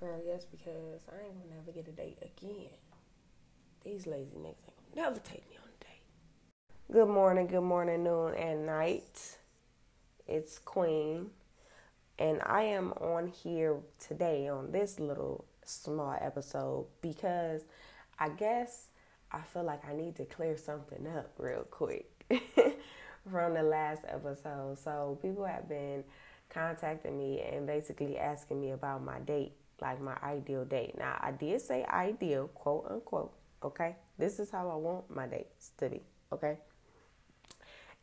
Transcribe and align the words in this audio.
Girl, 0.00 0.18
yes, 0.26 0.46
because 0.50 1.02
I 1.12 1.26
ain't 1.26 1.34
gonna 1.34 1.56
never 1.56 1.72
get 1.72 1.86
a 1.86 1.92
date 1.92 2.16
again. 2.22 2.70
These 3.84 4.06
lazy 4.06 4.34
niggas 4.34 4.64
ain't 4.66 4.94
gonna 4.94 5.10
never 5.10 5.18
take 5.18 5.46
me 5.50 5.58
on 5.58 5.68
a 5.68 5.84
date. 5.84 6.90
Good 6.90 7.08
morning, 7.08 7.46
good 7.46 7.60
morning, 7.60 8.02
noon, 8.04 8.34
and 8.34 8.64
night. 8.64 9.36
It's 10.26 10.58
Queen, 10.58 11.28
and 12.18 12.40
I 12.46 12.62
am 12.62 12.92
on 12.92 13.26
here 13.26 13.76
today 13.98 14.48
on 14.48 14.72
this 14.72 14.98
little 14.98 15.44
small 15.66 16.16
episode 16.18 16.86
because 17.02 17.66
I 18.18 18.30
guess 18.30 18.86
I 19.30 19.42
feel 19.42 19.64
like 19.64 19.86
I 19.86 19.92
need 19.92 20.16
to 20.16 20.24
clear 20.24 20.56
something 20.56 21.06
up 21.08 21.34
real 21.36 21.66
quick 21.70 22.10
from 23.30 23.52
the 23.52 23.62
last 23.62 24.04
episode. 24.08 24.78
So, 24.78 25.18
people 25.20 25.44
have 25.44 25.68
been 25.68 26.04
contacting 26.48 27.18
me 27.18 27.42
and 27.42 27.66
basically 27.66 28.16
asking 28.16 28.62
me 28.62 28.70
about 28.70 29.04
my 29.04 29.18
date 29.18 29.52
like 29.80 30.00
my 30.00 30.16
ideal 30.22 30.64
date. 30.64 30.96
Now, 30.98 31.18
I 31.20 31.32
did 31.32 31.60
say 31.60 31.84
ideal, 31.84 32.48
quote 32.48 32.86
unquote, 32.90 33.32
okay? 33.62 33.96
This 34.18 34.38
is 34.38 34.50
how 34.50 34.68
I 34.68 34.76
want 34.76 35.14
my 35.14 35.26
dates 35.26 35.70
to 35.78 35.88
be, 35.88 36.02
okay? 36.32 36.58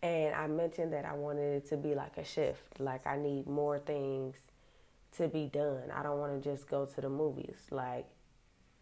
And 0.02 0.36
I 0.36 0.48
mentioned 0.48 0.94
that 0.94 1.06
I 1.06 1.14
wanted 1.14 1.64
it 1.64 1.70
to 1.70 1.78
be 1.78 1.96
like 1.96 2.18
a 2.18 2.24
shift. 2.24 2.80
Like, 2.80 3.08
I 3.08 3.18
need 3.18 3.48
more 3.48 3.80
things 3.80 4.36
to 5.18 5.28
be 5.28 5.50
done. 5.52 5.92
I 5.94 6.04
don't 6.04 6.20
want 6.20 6.42
to 6.42 6.50
just 6.50 6.70
go 6.70 6.86
to 6.86 7.02
the 7.02 7.10
movies. 7.10 7.58
Like, 7.72 8.06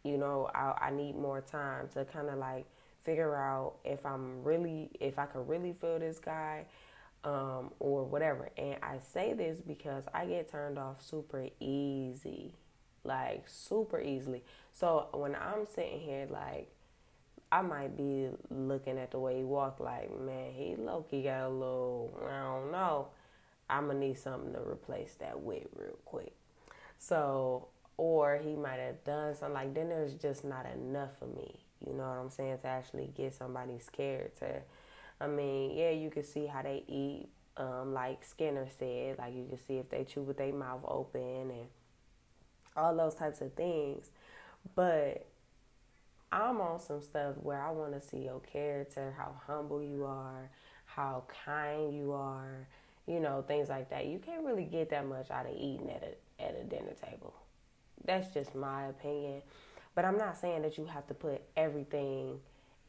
you 0.04 0.18
know, 0.18 0.50
I, 0.54 0.88
I 0.88 0.92
need 0.92 1.16
more 1.16 1.42
time 1.42 1.88
to 1.94 2.06
kind 2.06 2.30
of 2.30 2.38
like 2.38 2.66
figure 3.04 3.36
out 3.36 3.76
if 3.86 4.06
I'm 4.06 4.44
really, 4.44 4.92
if 5.00 5.18
I 5.18 5.26
can 5.26 5.48
really 5.48 5.74
feel 5.74 6.00
this 6.00 6.20
guy 6.20 6.66
um, 7.24 7.72
or 7.80 8.04
whatever. 8.04 8.50
And 8.58 8.78
I 8.84 9.00
say 9.00 9.34
this 9.34 9.62
because 9.62 10.04
I 10.14 10.26
get 10.26 10.52
turned 10.52 10.78
off 10.78 11.02
super 11.02 11.48
easy 11.60 12.54
like 13.06 13.48
super 13.48 14.00
easily. 14.00 14.44
So 14.74 15.08
when 15.14 15.36
I'm 15.36 15.66
sitting 15.66 16.00
here, 16.00 16.28
like, 16.30 16.70
I 17.52 17.62
might 17.62 17.96
be 17.96 18.30
looking 18.50 18.98
at 18.98 19.12
the 19.12 19.20
way 19.20 19.38
he 19.38 19.44
walk, 19.44 19.80
like, 19.80 20.10
man, 20.20 20.52
he 20.54 20.76
low 20.76 21.06
key 21.10 21.24
got 21.24 21.46
a 21.46 21.50
little, 21.50 22.20
I 22.28 22.42
don't 22.42 22.72
know. 22.72 23.08
I'm 23.70 23.88
gonna 23.88 24.00
need 24.00 24.18
something 24.18 24.54
to 24.54 24.60
replace 24.60 25.16
that 25.20 25.40
with 25.40 25.64
real 25.76 25.98
quick. 26.06 26.34
So, 26.98 27.68
or 27.98 28.38
he 28.44 28.56
might 28.56 28.80
have 28.80 29.04
done 29.04 29.36
something 29.36 29.54
like, 29.54 29.74
then 29.74 29.90
there's 29.90 30.16
just 30.16 30.44
not 30.44 30.66
enough 30.66 31.18
for 31.18 31.28
me. 31.28 31.60
You 31.86 31.94
know 31.94 32.04
what 32.04 32.18
I'm 32.18 32.30
saying? 32.30 32.60
To 32.60 32.68
actually 32.68 33.12
get 33.16 33.34
somebody 33.34 33.80
scared 33.80 34.36
to, 34.40 34.62
I 35.22 35.28
mean, 35.28 35.78
yeah, 35.78 35.92
you 35.92 36.10
can 36.10 36.24
see 36.24 36.46
how 36.48 36.62
they 36.62 36.84
eat. 36.88 37.30
Um, 37.58 37.94
like 37.94 38.26
Skinner 38.26 38.68
said, 38.78 39.18
like 39.18 39.34
you 39.34 39.46
can 39.48 39.58
see 39.66 39.78
if 39.78 39.90
they 39.90 40.04
chew 40.04 40.24
with 40.24 40.38
their 40.38 40.52
mouth 40.52 40.82
open 40.86 41.22
and 41.22 41.68
all 42.76 42.96
those 42.96 43.16
types 43.16 43.42
of 43.42 43.54
things. 43.54 44.10
But 44.76 45.26
I'm 46.32 46.60
on 46.60 46.80
some 46.80 47.02
stuff 47.02 47.36
where 47.42 47.62
I 47.62 47.72
want 47.72 47.94
to 47.94 48.02
see 48.06 48.18
your 48.18 48.40
character, 48.40 49.14
how 49.18 49.36
humble 49.46 49.82
you 49.82 50.06
are, 50.06 50.50
how 50.86 51.24
kind 51.46 51.96
you 51.96 52.12
are, 52.14 52.68
you 53.08 53.20
know, 53.20 53.44
things 53.48 53.70
like 53.70 53.90
that. 53.90 54.08
You 54.08 54.20
can't 54.20 54.44
really 54.44 54.66
get 54.66 54.90
that 54.90 55.08
much 55.08 55.32
out 55.32 55.46
of 55.46 55.54
eating 55.56 55.90
at 55.92 56.04
a 56.04 56.44
at 56.44 56.60
a 56.60 56.64
dinner 56.64 56.94
table. 57.10 57.34
That's 58.04 58.34
just 58.34 58.56
my 58.56 58.88
opinion. 58.88 59.42
But 59.94 60.06
I'm 60.06 60.18
not 60.18 60.38
saying 60.38 60.64
that 60.64 60.78
you 60.78 60.86
have 60.86 61.08
to 61.08 61.14
put 61.14 61.42
everything 61.56 62.40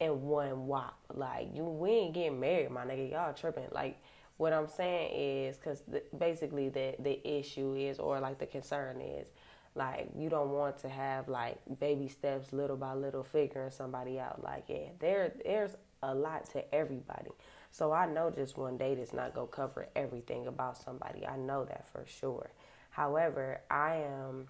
in 0.00 0.22
one 0.22 0.66
wop. 0.66 0.98
Like 1.14 1.48
you, 1.54 1.64
we 1.64 1.90
ain't 1.90 2.14
getting 2.14 2.40
married, 2.40 2.70
my 2.70 2.84
nigga. 2.84 3.10
Y'all 3.12 3.32
tripping. 3.32 3.68
Like 3.72 3.98
what 4.38 4.52
I'm 4.52 4.68
saying 4.68 5.10
is, 5.14 5.56
because 5.56 5.82
basically 6.18 6.68
the 6.68 6.94
the 6.98 7.26
issue 7.26 7.74
is, 7.74 7.98
or 7.98 8.20
like 8.20 8.38
the 8.38 8.46
concern 8.46 9.00
is, 9.00 9.28
like 9.76 10.08
you 10.16 10.28
don't 10.28 10.50
want 10.50 10.78
to 10.78 10.88
have 10.88 11.28
like 11.28 11.58
baby 11.78 12.08
steps, 12.08 12.52
little 12.52 12.76
by 12.76 12.94
little, 12.94 13.22
figuring 13.22 13.70
somebody 13.70 14.18
out. 14.18 14.42
Like 14.42 14.64
yeah, 14.68 14.88
there 14.98 15.32
there's 15.44 15.76
a 16.02 16.14
lot 16.14 16.50
to 16.50 16.74
everybody. 16.74 17.30
So 17.70 17.92
I 17.92 18.06
know 18.06 18.30
just 18.30 18.56
one 18.56 18.78
date 18.78 18.98
is 18.98 19.12
not 19.12 19.34
gonna 19.34 19.48
cover 19.48 19.88
everything 19.94 20.46
about 20.46 20.78
somebody. 20.78 21.26
I 21.26 21.36
know 21.36 21.64
that 21.66 21.86
for 21.92 22.04
sure. 22.06 22.50
However, 22.90 23.60
I 23.70 23.96
am 23.96 24.48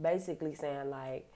basically 0.00 0.54
saying 0.54 0.90
like 0.90 1.30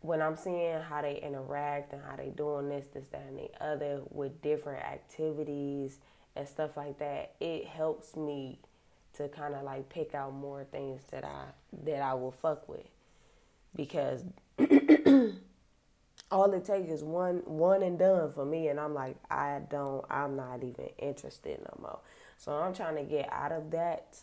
when 0.00 0.20
I'm 0.20 0.36
seeing 0.36 0.80
how 0.82 1.00
they 1.00 1.18
interact 1.22 1.94
and 1.94 2.02
how 2.02 2.16
they 2.16 2.28
doing 2.28 2.68
this, 2.68 2.86
this, 2.92 3.08
that, 3.08 3.24
and 3.26 3.38
the 3.38 3.50
other 3.64 4.02
with 4.10 4.42
different 4.42 4.84
activities 4.84 5.98
and 6.36 6.46
stuff 6.46 6.76
like 6.76 6.98
that, 6.98 7.32
it 7.40 7.66
helps 7.66 8.14
me 8.14 8.58
to 9.14 9.28
kind 9.28 9.54
of 9.54 9.62
like 9.62 9.88
pick 9.88 10.14
out 10.14 10.34
more 10.34 10.64
things 10.64 11.00
that 11.10 11.24
I 11.24 11.44
that 11.84 12.02
I 12.02 12.14
will 12.14 12.32
fuck 12.32 12.68
with 12.68 12.86
because 13.74 14.24
all 16.30 16.52
it 16.52 16.64
takes 16.64 16.90
is 16.90 17.02
one 17.02 17.42
one 17.44 17.82
and 17.82 17.98
done 17.98 18.32
for 18.32 18.44
me 18.44 18.68
and 18.68 18.78
I'm 18.80 18.94
like 18.94 19.16
I 19.30 19.60
don't 19.70 20.04
I'm 20.10 20.36
not 20.36 20.62
even 20.62 20.88
interested 20.98 21.60
no 21.60 21.78
more. 21.80 21.98
So 22.38 22.52
I'm 22.52 22.74
trying 22.74 22.96
to 22.96 23.04
get 23.04 23.32
out 23.32 23.52
of 23.52 23.70
that 23.70 24.18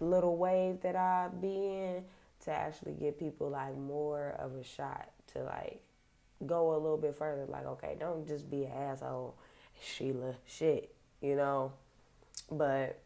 little 0.00 0.36
wave 0.36 0.80
that 0.82 0.94
I 0.94 1.28
be 1.40 1.48
in 1.48 2.04
to 2.44 2.52
actually 2.52 2.92
give 2.92 3.18
people 3.18 3.50
like 3.50 3.76
more 3.76 4.36
of 4.38 4.54
a 4.54 4.62
shot 4.62 5.10
to 5.32 5.42
like 5.42 5.80
go 6.46 6.74
a 6.74 6.78
little 6.78 6.98
bit 6.98 7.16
further 7.16 7.46
like 7.46 7.66
okay, 7.66 7.96
don't 7.98 8.26
just 8.26 8.50
be 8.50 8.64
an 8.64 8.72
asshole 8.72 9.34
Sheila 9.80 10.34
shit, 10.46 10.94
you 11.20 11.36
know. 11.36 11.72
But 12.50 13.00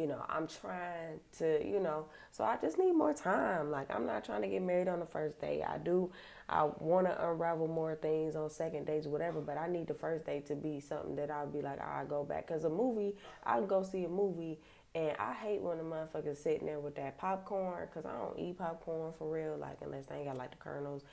you 0.00 0.06
know, 0.06 0.24
I'm 0.30 0.46
trying 0.46 1.20
to, 1.38 1.62
you 1.62 1.78
know, 1.78 2.06
so 2.30 2.42
I 2.42 2.56
just 2.56 2.78
need 2.78 2.92
more 2.92 3.12
time. 3.12 3.70
Like, 3.70 3.94
I'm 3.94 4.06
not 4.06 4.24
trying 4.24 4.40
to 4.40 4.48
get 4.48 4.62
married 4.62 4.88
on 4.88 4.98
the 4.98 5.04
first 5.04 5.38
day. 5.38 5.62
I 5.62 5.76
do, 5.76 6.10
I 6.48 6.70
want 6.78 7.06
to 7.06 7.28
unravel 7.30 7.68
more 7.68 7.94
things 7.96 8.34
on 8.34 8.48
second 8.48 8.86
dates, 8.86 9.06
whatever, 9.06 9.42
but 9.42 9.58
I 9.58 9.68
need 9.68 9.88
the 9.88 9.94
first 9.94 10.24
date 10.24 10.46
to 10.46 10.54
be 10.54 10.80
something 10.80 11.16
that 11.16 11.30
I'll 11.30 11.46
be 11.46 11.60
like, 11.60 11.82
i 11.82 12.04
go 12.08 12.24
back. 12.24 12.46
Because 12.46 12.64
a 12.64 12.70
movie, 12.70 13.14
I 13.44 13.56
can 13.56 13.66
go 13.66 13.82
see 13.82 14.04
a 14.04 14.08
movie, 14.08 14.58
and 14.94 15.14
I 15.18 15.34
hate 15.34 15.60
when 15.60 15.76
the 15.76 15.84
motherfuckers 15.84 16.38
sitting 16.38 16.66
there 16.66 16.80
with 16.80 16.94
that 16.94 17.18
popcorn, 17.18 17.86
because 17.86 18.06
I 18.06 18.16
don't 18.16 18.38
eat 18.38 18.56
popcorn 18.56 19.12
for 19.12 19.30
real, 19.30 19.58
like, 19.58 19.80
unless 19.82 20.06
they 20.06 20.16
ain't 20.16 20.28
got 20.28 20.38
like 20.38 20.52
the 20.52 20.56
kernels 20.56 21.04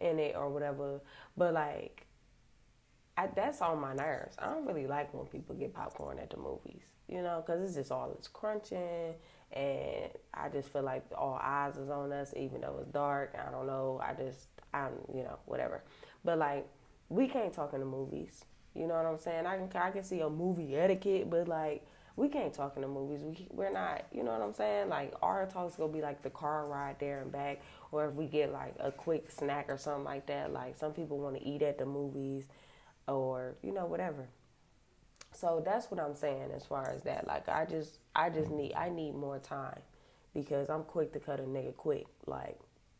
in 0.00 0.20
it 0.20 0.36
or 0.36 0.50
whatever. 0.50 1.00
But, 1.36 1.52
like, 1.52 2.06
I, 3.16 3.26
that's 3.26 3.60
on 3.60 3.80
my 3.80 3.94
nerves. 3.94 4.36
I 4.38 4.50
don't 4.50 4.66
really 4.66 4.86
like 4.86 5.12
when 5.12 5.26
people 5.26 5.56
get 5.56 5.74
popcorn 5.74 6.20
at 6.20 6.30
the 6.30 6.36
movies 6.36 6.84
you 7.08 7.22
know, 7.22 7.42
because 7.44 7.62
it's 7.62 7.74
just 7.74 7.92
all 7.92 8.12
it's 8.16 8.28
crunching, 8.28 9.14
and 9.52 10.10
I 10.34 10.48
just 10.48 10.68
feel 10.68 10.82
like 10.82 11.04
all 11.16 11.38
eyes 11.42 11.76
is 11.76 11.90
on 11.90 12.12
us, 12.12 12.32
even 12.36 12.60
though 12.60 12.78
it's 12.80 12.90
dark. 12.90 13.34
I 13.38 13.50
don't 13.50 13.66
know. 13.66 14.00
I 14.02 14.14
just, 14.14 14.48
I'm, 14.74 14.92
you 15.14 15.22
know, 15.22 15.38
whatever. 15.46 15.82
But 16.24 16.38
like, 16.38 16.66
we 17.08 17.28
can't 17.28 17.52
talk 17.52 17.72
in 17.72 17.80
the 17.80 17.86
movies. 17.86 18.44
You 18.74 18.86
know 18.86 18.94
what 18.94 19.06
I'm 19.06 19.18
saying? 19.18 19.46
I 19.46 19.56
can, 19.56 19.70
I 19.74 19.90
can 19.90 20.04
see 20.04 20.20
a 20.20 20.28
movie 20.28 20.76
etiquette, 20.76 21.30
but 21.30 21.48
like, 21.48 21.86
we 22.16 22.28
can't 22.28 22.52
talk 22.52 22.76
in 22.76 22.82
the 22.82 22.88
movies. 22.88 23.20
We 23.22 23.46
we're 23.50 23.70
not, 23.70 24.06
you 24.10 24.22
know 24.22 24.32
what 24.32 24.40
I'm 24.40 24.54
saying? 24.54 24.88
Like 24.88 25.14
our 25.22 25.46
talks 25.46 25.76
gonna 25.76 25.92
be 25.92 26.00
like 26.00 26.22
the 26.22 26.30
car 26.30 26.66
ride 26.66 26.96
there 26.98 27.20
and 27.20 27.30
back, 27.30 27.60
or 27.92 28.06
if 28.06 28.14
we 28.14 28.26
get 28.26 28.52
like 28.52 28.74
a 28.80 28.90
quick 28.90 29.30
snack 29.30 29.66
or 29.68 29.76
something 29.76 30.04
like 30.04 30.26
that. 30.26 30.52
Like 30.52 30.78
some 30.78 30.92
people 30.92 31.18
want 31.18 31.36
to 31.36 31.46
eat 31.46 31.62
at 31.62 31.78
the 31.78 31.84
movies, 31.84 32.46
or 33.06 33.54
you 33.62 33.72
know 33.72 33.84
whatever. 33.84 34.28
So 35.32 35.62
that's 35.64 35.90
what 35.90 36.00
I'm 36.00 36.14
saying 36.14 36.50
as 36.54 36.64
far 36.64 36.90
as 36.90 37.02
that. 37.02 37.26
Like 37.26 37.48
I 37.48 37.66
just 37.66 37.98
I 38.14 38.30
just 38.30 38.50
need 38.50 38.74
I 38.74 38.88
need 38.88 39.14
more 39.14 39.38
time 39.38 39.80
because 40.34 40.68
I'm 40.70 40.84
quick 40.84 41.12
to 41.14 41.20
cut 41.20 41.40
a 41.40 41.44
nigga 41.44 41.74
quick. 41.76 42.06
Like, 42.26 42.58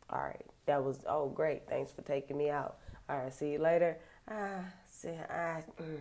all 0.09 0.21
right, 0.21 0.45
that 0.65 0.83
was 0.83 1.03
oh 1.07 1.29
great, 1.29 1.67
thanks 1.67 1.91
for 1.91 2.01
taking 2.01 2.37
me 2.37 2.49
out. 2.49 2.77
All 3.09 3.17
right, 3.17 3.33
see 3.33 3.53
you 3.53 3.59
later. 3.59 3.97
Ah, 4.29 4.59
see, 4.87 5.09
I, 5.09 5.63
mm, 5.81 5.97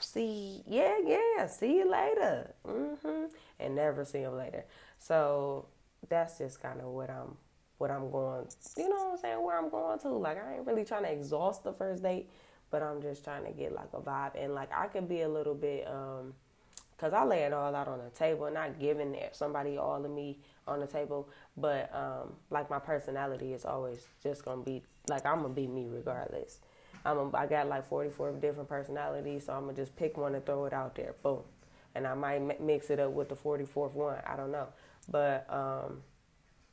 see, 0.00 0.62
yeah, 0.66 0.98
yeah, 1.04 1.46
see 1.46 1.76
you 1.78 1.90
later. 1.90 2.54
Mm-hmm, 2.66 3.24
and 3.58 3.74
never 3.74 4.04
see 4.04 4.20
him 4.20 4.36
later. 4.36 4.64
So 4.98 5.66
that's 6.08 6.38
just 6.38 6.60
kind 6.60 6.80
of 6.80 6.86
what 6.88 7.10
I'm 7.10 7.36
what 7.78 7.90
I'm 7.90 8.10
going. 8.10 8.46
You 8.76 8.88
know 8.90 8.96
what 8.96 9.12
I'm 9.12 9.18
saying? 9.18 9.42
Where 9.42 9.58
I'm 9.58 9.70
going 9.70 9.98
to. 10.00 10.10
Like 10.10 10.38
I 10.44 10.56
ain't 10.56 10.66
really 10.66 10.84
trying 10.84 11.04
to 11.04 11.12
exhaust 11.12 11.64
the 11.64 11.72
first 11.72 12.02
date 12.02 12.28
but 12.70 12.82
I'm 12.82 13.02
just 13.02 13.24
trying 13.24 13.44
to 13.44 13.52
get 13.52 13.72
like 13.74 13.88
a 13.92 14.00
vibe 14.00 14.42
and 14.42 14.54
like 14.54 14.70
I 14.72 14.86
could 14.86 15.08
be 15.08 15.22
a 15.22 15.28
little 15.28 15.54
bit 15.54 15.86
um 15.86 16.34
cuz 16.98 17.12
I 17.12 17.24
lay 17.24 17.42
it 17.42 17.52
all 17.52 17.74
out 17.74 17.88
on 17.88 17.98
the 17.98 18.10
table 18.10 18.50
not 18.50 18.78
giving 18.78 19.16
somebody 19.32 19.76
all 19.76 20.04
of 20.04 20.10
me 20.10 20.38
on 20.66 20.80
the 20.80 20.86
table 20.86 21.28
but 21.56 21.94
um 21.94 22.34
like 22.50 22.70
my 22.70 22.78
personality 22.78 23.52
is 23.52 23.64
always 23.64 24.04
just 24.22 24.44
going 24.44 24.60
to 24.60 24.64
be 24.64 24.82
like 25.08 25.26
I'm 25.26 25.40
going 25.42 25.54
to 25.54 25.60
be 25.60 25.66
me 25.66 25.88
regardless. 25.88 26.60
I'm 27.04 27.16
a, 27.18 27.36
I 27.36 27.46
got 27.46 27.66
like 27.66 27.86
44 27.86 28.32
different 28.32 28.68
personalities 28.68 29.46
so 29.46 29.54
I'm 29.54 29.64
going 29.64 29.74
to 29.74 29.82
just 29.82 29.96
pick 29.96 30.16
one 30.16 30.34
and 30.34 30.44
throw 30.44 30.66
it 30.66 30.72
out 30.72 30.94
there. 30.94 31.14
Boom. 31.22 31.40
And 31.94 32.06
I 32.06 32.14
might 32.14 32.60
mix 32.60 32.90
it 32.90 33.00
up 33.00 33.10
with 33.12 33.30
the 33.30 33.34
44th 33.34 33.94
one. 33.94 34.18
I 34.26 34.36
don't 34.36 34.52
know. 34.52 34.68
But 35.08 35.46
um 35.52 36.02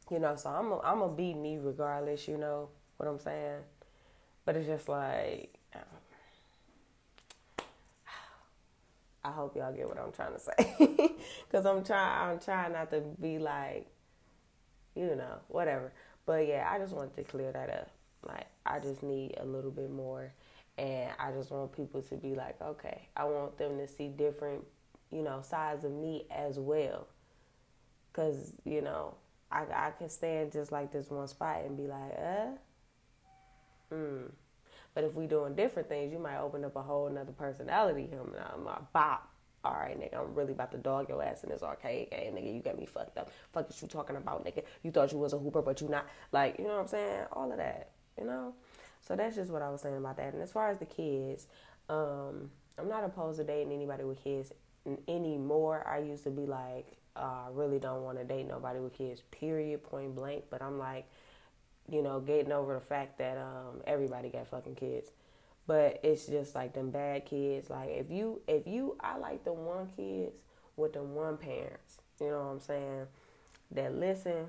you 0.10 0.20
know, 0.20 0.36
so 0.36 0.50
I'm 0.50 0.72
a, 0.72 0.80
I'm 0.80 1.00
gonna 1.00 1.14
be 1.14 1.34
me 1.34 1.58
regardless, 1.58 2.28
you 2.28 2.38
know 2.38 2.70
what 2.98 3.08
I'm 3.08 3.20
saying? 3.20 3.60
But 4.46 4.56
it's 4.56 4.68
just 4.68 4.88
like 4.88 5.57
I 9.28 9.32
hope 9.32 9.58
y'all 9.58 9.74
get 9.74 9.88
what 9.90 10.00
I'm 10.00 10.14
trying 10.14 10.34
to 10.34 10.40
say. 10.40 11.12
Cause 11.52 11.66
I'm 11.66 11.84
trying 11.84 12.32
I'm 12.32 12.40
trying 12.40 12.72
not 12.72 12.90
to 12.92 13.02
be 13.22 13.40
like, 13.40 13.88
you 14.96 15.16
know, 15.16 15.40
whatever. 15.50 15.92
But 16.26 16.48
yeah, 16.48 16.70
I 16.72 16.80
just 16.80 16.94
wanted 16.94 17.16
to 17.18 17.24
clear 17.24 17.52
that 17.52 17.70
up. 17.70 17.90
Like 18.26 18.48
I 18.66 18.80
just 18.80 19.04
need 19.04 19.36
a 19.38 19.46
little 19.46 19.72
bit 19.72 19.92
more 19.92 20.32
and 20.78 21.12
I 21.20 21.32
just 21.32 21.52
want 21.52 21.76
people 21.76 22.02
to 22.04 22.16
be 22.16 22.36
like, 22.36 22.62
okay, 22.62 23.10
I 23.18 23.26
want 23.26 23.58
them 23.58 23.78
to 23.80 23.88
see 23.88 24.08
different, 24.08 24.64
you 25.12 25.24
know, 25.24 25.42
sides 25.42 25.84
of 25.84 25.92
me 25.92 26.26
as 26.32 26.58
well. 26.58 27.08
Cause, 28.14 28.54
you 28.64 28.82
know, 28.82 29.16
I 29.52 29.66
I 29.74 29.92
can 29.98 30.10
stand 30.10 30.54
just 30.54 30.72
like 30.72 30.92
this 30.94 31.10
one 31.10 31.28
spot 31.28 31.66
and 31.66 31.76
be 31.76 31.88
like, 31.88 32.14
uh, 32.18 32.56
hmm. 33.94 34.24
But 34.98 35.04
if 35.04 35.14
we 35.14 35.28
doing 35.28 35.54
different 35.54 35.90
things, 35.90 36.12
you 36.12 36.18
might 36.18 36.40
open 36.40 36.66
up 36.66 36.76
a 36.76 36.82
whole 36.82 37.06
another 37.06 37.32
personality. 37.32 38.10
I'm, 38.14 38.34
I'm 38.52 38.66
a 38.66 38.82
bop. 38.94 39.30
All 39.64 39.74
right, 39.74 39.96
nigga, 39.96 40.20
I'm 40.20 40.34
really 40.34 40.54
about 40.54 40.72
to 40.72 40.80
dog 40.80 41.08
your 41.08 41.22
ass 41.22 41.44
in 41.44 41.52
this 41.52 41.62
arcade 41.62 42.10
game, 42.10 42.34
nigga. 42.34 42.52
You 42.52 42.62
got 42.64 42.80
me 42.80 42.88
fucked 42.88 43.16
up. 43.16 43.30
Fuck 43.54 43.70
is 43.70 43.80
you 43.80 43.88
talking 43.88 44.16
about, 44.16 44.44
nigga? 44.44 44.64
You 44.82 44.90
thought 44.90 45.12
you 45.12 45.20
was 45.20 45.34
a 45.34 45.38
hooper, 45.38 45.62
but 45.62 45.82
you 45.82 45.88
not. 45.88 46.08
Like, 46.32 46.58
you 46.58 46.64
know 46.64 46.72
what 46.72 46.80
I'm 46.80 46.88
saying? 46.88 47.26
All 47.32 47.52
of 47.52 47.60
that, 47.60 47.92
you 48.18 48.26
know. 48.26 48.56
So 49.02 49.16
that's 49.16 49.36
just 49.36 49.52
what 49.52 49.62
I 49.62 49.70
was 49.70 49.82
saying 49.82 49.98
about 49.98 50.18
that. 50.18 50.34
And 50.34 50.42
as 50.42 50.52
far 50.52 50.72
as 50.72 50.80
the 50.80 50.86
kids, 50.88 51.46
um, 51.90 52.50
I'm 52.80 52.90
not 52.90 53.04
opposed 53.04 53.38
to 53.38 53.44
dating 53.44 53.72
anybody 53.72 54.04
with 54.04 54.24
kids 54.24 54.52
anymore. 55.08 55.86
I 55.88 56.00
used 56.00 56.24
to 56.24 56.32
be 56.32 56.48
like, 56.48 56.88
uh, 57.16 57.46
I 57.46 57.50
really 57.52 57.78
don't 57.78 58.02
want 58.02 58.18
to 58.18 58.24
date 58.24 58.48
nobody 58.48 58.80
with 58.80 58.94
kids, 58.94 59.22
period, 59.30 59.84
point 59.84 60.16
blank. 60.16 60.46
But 60.50 60.64
I'm 60.64 60.80
like, 60.80 61.08
you 61.90 62.02
know, 62.02 62.20
getting 62.20 62.52
over 62.52 62.74
the 62.74 62.82
fact 62.82 63.18
that 63.20 63.38
um, 63.38 63.82
everybody 63.86 64.30
got 64.30 64.48
fucking 64.48 64.76
kids. 64.76 65.10
But 65.66 66.00
it's 66.04 66.26
just 66.28 66.56
like 66.56 66.74
them 66.74 66.92
bad 66.92 67.26
kids. 67.26 67.70
Like 67.70 67.90
if 67.90 68.10
you, 68.10 68.42
if 68.48 68.68
you, 68.68 68.98
I 69.00 69.18
like 69.18 69.44
the 69.44 69.54
one 69.54 69.88
kids 69.96 70.36
with 70.76 70.94
the 70.94 71.04
one 71.04 71.38
parents. 71.38 71.98
You 72.22 72.28
know 72.30 72.44
what 72.44 72.52
I'm 72.52 72.60
saying? 72.60 73.08
That 73.72 73.96
listen. 73.96 74.48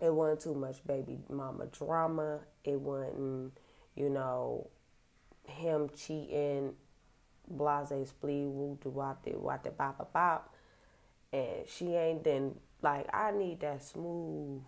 It 0.00 0.12
wasn't 0.12 0.40
too 0.40 0.54
much 0.54 0.84
baby 0.84 1.20
mama 1.30 1.66
drama. 1.66 2.40
It 2.64 2.80
wasn't, 2.80 3.52
you 3.94 4.10
know, 4.10 4.68
him 5.46 5.90
cheating, 5.96 6.74
blase 7.48 7.92
splee, 8.10 8.50
woo 8.50 8.76
to 8.82 8.90
wop 8.90 9.24
de 9.24 9.38
wop 9.38 9.62
de 9.62 9.70
bop 9.70 10.12
bop. 10.12 10.52
And 11.32 11.68
she 11.68 11.94
ain't 11.94 12.24
then 12.24 12.56
like 12.82 13.06
I 13.14 13.30
need 13.30 13.60
that 13.60 13.84
smooth 13.84 14.62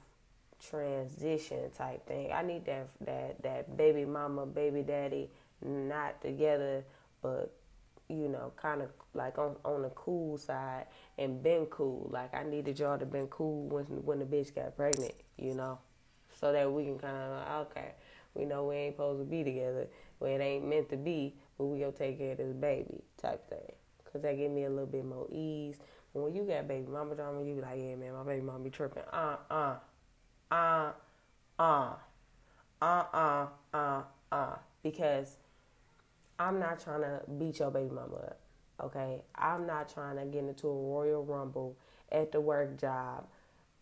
transition 0.71 1.71
type 1.77 2.07
thing. 2.07 2.33
I 2.33 2.43
need 2.43 2.65
that 2.67 2.89
that 3.03 3.43
that 3.43 3.77
baby 3.77 4.05
mama, 4.05 4.47
baby 4.47 4.83
daddy 4.83 5.31
not 5.63 6.21
together 6.21 6.85
but 7.25 7.51
you 8.11 8.29
know, 8.29 8.53
kind 8.55 8.83
of 8.83 8.91
like 9.15 9.39
on 9.39 9.57
on 9.65 9.83
the 9.83 9.89
cool 9.91 10.37
side 10.37 10.85
and 11.19 11.43
been 11.43 11.65
cool. 11.67 12.09
Like 12.13 12.35
I 12.35 12.45
needed 12.45 12.79
y'all 12.79 12.99
to 12.99 13.07
been 13.07 13.29
cool 13.29 13.67
when 13.69 13.85
when 14.05 14.19
the 14.19 14.27
bitch 14.27 14.55
got 14.55 14.77
pregnant, 14.77 15.15
you 15.39 15.55
know, 15.55 15.79
so 16.39 16.53
that 16.53 16.71
we 16.71 16.85
can 16.85 16.99
kind 16.99 17.17
of 17.17 17.67
okay, 17.69 17.93
we 18.35 18.45
know 18.45 18.67
we 18.67 18.77
ain't 18.77 18.95
supposed 18.95 19.21
to 19.21 19.25
be 19.25 19.43
together, 19.43 19.89
but 20.21 20.27
it 20.27 20.43
ain't 20.43 20.69
meant 20.69 20.91
to 20.91 20.99
be, 20.99 21.35
but 21.57 21.65
we 21.65 21.81
gonna 21.81 21.93
take 21.93 22.19
care 22.19 22.33
of 22.33 22.39
this 22.39 22.53
baby 22.53 23.03
type 23.21 23.49
thing. 23.49 23.73
Cause 24.13 24.21
that 24.23 24.37
give 24.37 24.53
me 24.53 24.65
a 24.65 24.71
little 24.71 24.87
bit 24.87 25.05
more 25.05 25.27
ease. 25.33 25.77
When 26.13 26.33
you 26.33 26.45
got 26.45 26.69
baby 26.69 26.87
mama 26.87 27.17
drama, 27.17 27.43
you 27.43 27.57
be 27.57 27.63
like, 27.63 27.79
yeah, 27.79 27.97
man, 27.97 28.13
my 28.13 28.23
baby 28.23 28.43
mama 28.43 28.61
be 28.61 28.71
tripping. 28.71 29.03
Uh, 29.13 29.37
uh, 29.51 29.75
uh, 30.51 30.93
uh, 31.59 31.93
uh, 32.81 33.05
uh, 33.13 33.47
uh, 33.73 34.03
uh, 34.33 34.57
because 34.83 35.37
I'm 36.39 36.59
not 36.59 36.81
trying 36.83 37.03
to 37.03 37.21
beat 37.39 37.59
your 37.59 37.71
baby 37.71 37.91
mama 37.91 38.17
up. 38.17 38.41
Okay, 38.83 39.23
I'm 39.37 39.67
not 39.67 39.93
trying 39.93 40.17
to 40.17 40.25
get 40.25 40.45
into 40.45 40.67
a 40.67 40.73
royal 40.73 41.25
rumble 41.25 41.77
at 42.11 42.33
the 42.33 42.41
work 42.41 42.79
job 42.81 43.25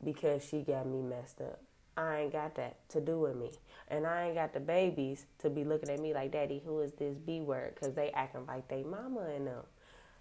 because 0.05 0.45
she 0.45 0.61
got 0.61 0.87
me 0.87 1.01
messed 1.01 1.41
up. 1.41 1.61
I 1.97 2.21
ain't 2.21 2.33
got 2.33 2.55
that 2.57 2.89
to 2.91 3.01
do 3.01 3.21
with 3.21 3.37
me. 3.37 3.51
And 3.89 4.07
I 4.07 4.27
ain't 4.27 4.35
got 4.35 4.55
the 4.55 4.61
babies 4.61 5.27
to 5.41 5.51
be 5.51 5.65
looking 5.65 5.91
at 5.91 6.01
me 6.01 6.15
like, 6.15 6.33
Daddy, 6.33 6.63
who 6.65 6.81
is 6.81 6.93
this 6.95 7.17
B 7.19 7.41
word? 7.41 7.75
Because 7.75 7.95
they 7.95 8.11
acting 8.11 8.47
like 8.47 8.69
they 8.69 8.83
mama 8.83 9.27
and 9.35 9.47
them. 9.47 9.65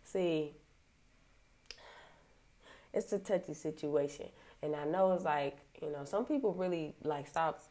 See, 0.03 0.51
it's 2.93 3.13
a 3.13 3.19
touchy 3.19 3.53
situation. 3.53 4.27
And 4.63 4.75
I 4.75 4.85
know 4.85 5.11
it's 5.13 5.23
like, 5.23 5.57
you 5.81 5.91
know, 5.91 6.05
some 6.05 6.25
people 6.25 6.53
really 6.53 6.95
like 7.03 7.27
stop 7.27 7.61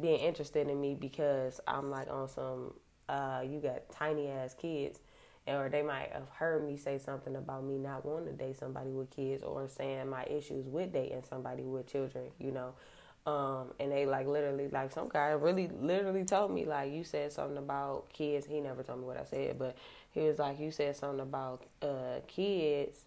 being 0.00 0.20
interested 0.20 0.68
in 0.68 0.80
me 0.80 0.94
because 0.94 1.60
I'm 1.66 1.90
like 1.90 2.08
on 2.10 2.28
some 2.28 2.74
uh, 3.08 3.42
you 3.44 3.60
got 3.60 3.88
tiny 3.90 4.28
ass 4.28 4.54
kids, 4.54 5.00
or 5.46 5.68
they 5.68 5.82
might 5.82 6.10
have 6.12 6.28
heard 6.30 6.66
me 6.66 6.76
say 6.76 6.98
something 6.98 7.36
about 7.36 7.64
me 7.64 7.76
not 7.76 8.04
wanting 8.04 8.26
to 8.26 8.32
date 8.32 8.56
somebody 8.56 8.90
with 8.90 9.10
kids, 9.10 9.42
or 9.42 9.68
saying 9.68 10.08
my 10.08 10.24
issues 10.24 10.66
with 10.66 10.92
dating 10.92 11.22
somebody 11.28 11.62
with 11.62 11.86
children, 11.86 12.24
you 12.38 12.50
know. 12.50 12.74
Um, 13.26 13.72
and 13.80 13.90
they 13.90 14.04
like 14.04 14.26
literally 14.26 14.68
like 14.68 14.92
some 14.92 15.08
guy 15.08 15.28
really 15.28 15.70
literally 15.80 16.24
told 16.24 16.50
me 16.50 16.66
like 16.66 16.92
you 16.92 17.04
said 17.04 17.32
something 17.32 17.56
about 17.56 18.12
kids. 18.12 18.46
He 18.46 18.60
never 18.60 18.82
told 18.82 19.00
me 19.00 19.06
what 19.06 19.18
I 19.18 19.24
said, 19.24 19.58
but 19.58 19.76
he 20.10 20.20
was 20.20 20.38
like 20.38 20.60
you 20.60 20.70
said 20.70 20.96
something 20.96 21.20
about 21.20 21.64
uh, 21.82 22.20
kids 22.26 23.04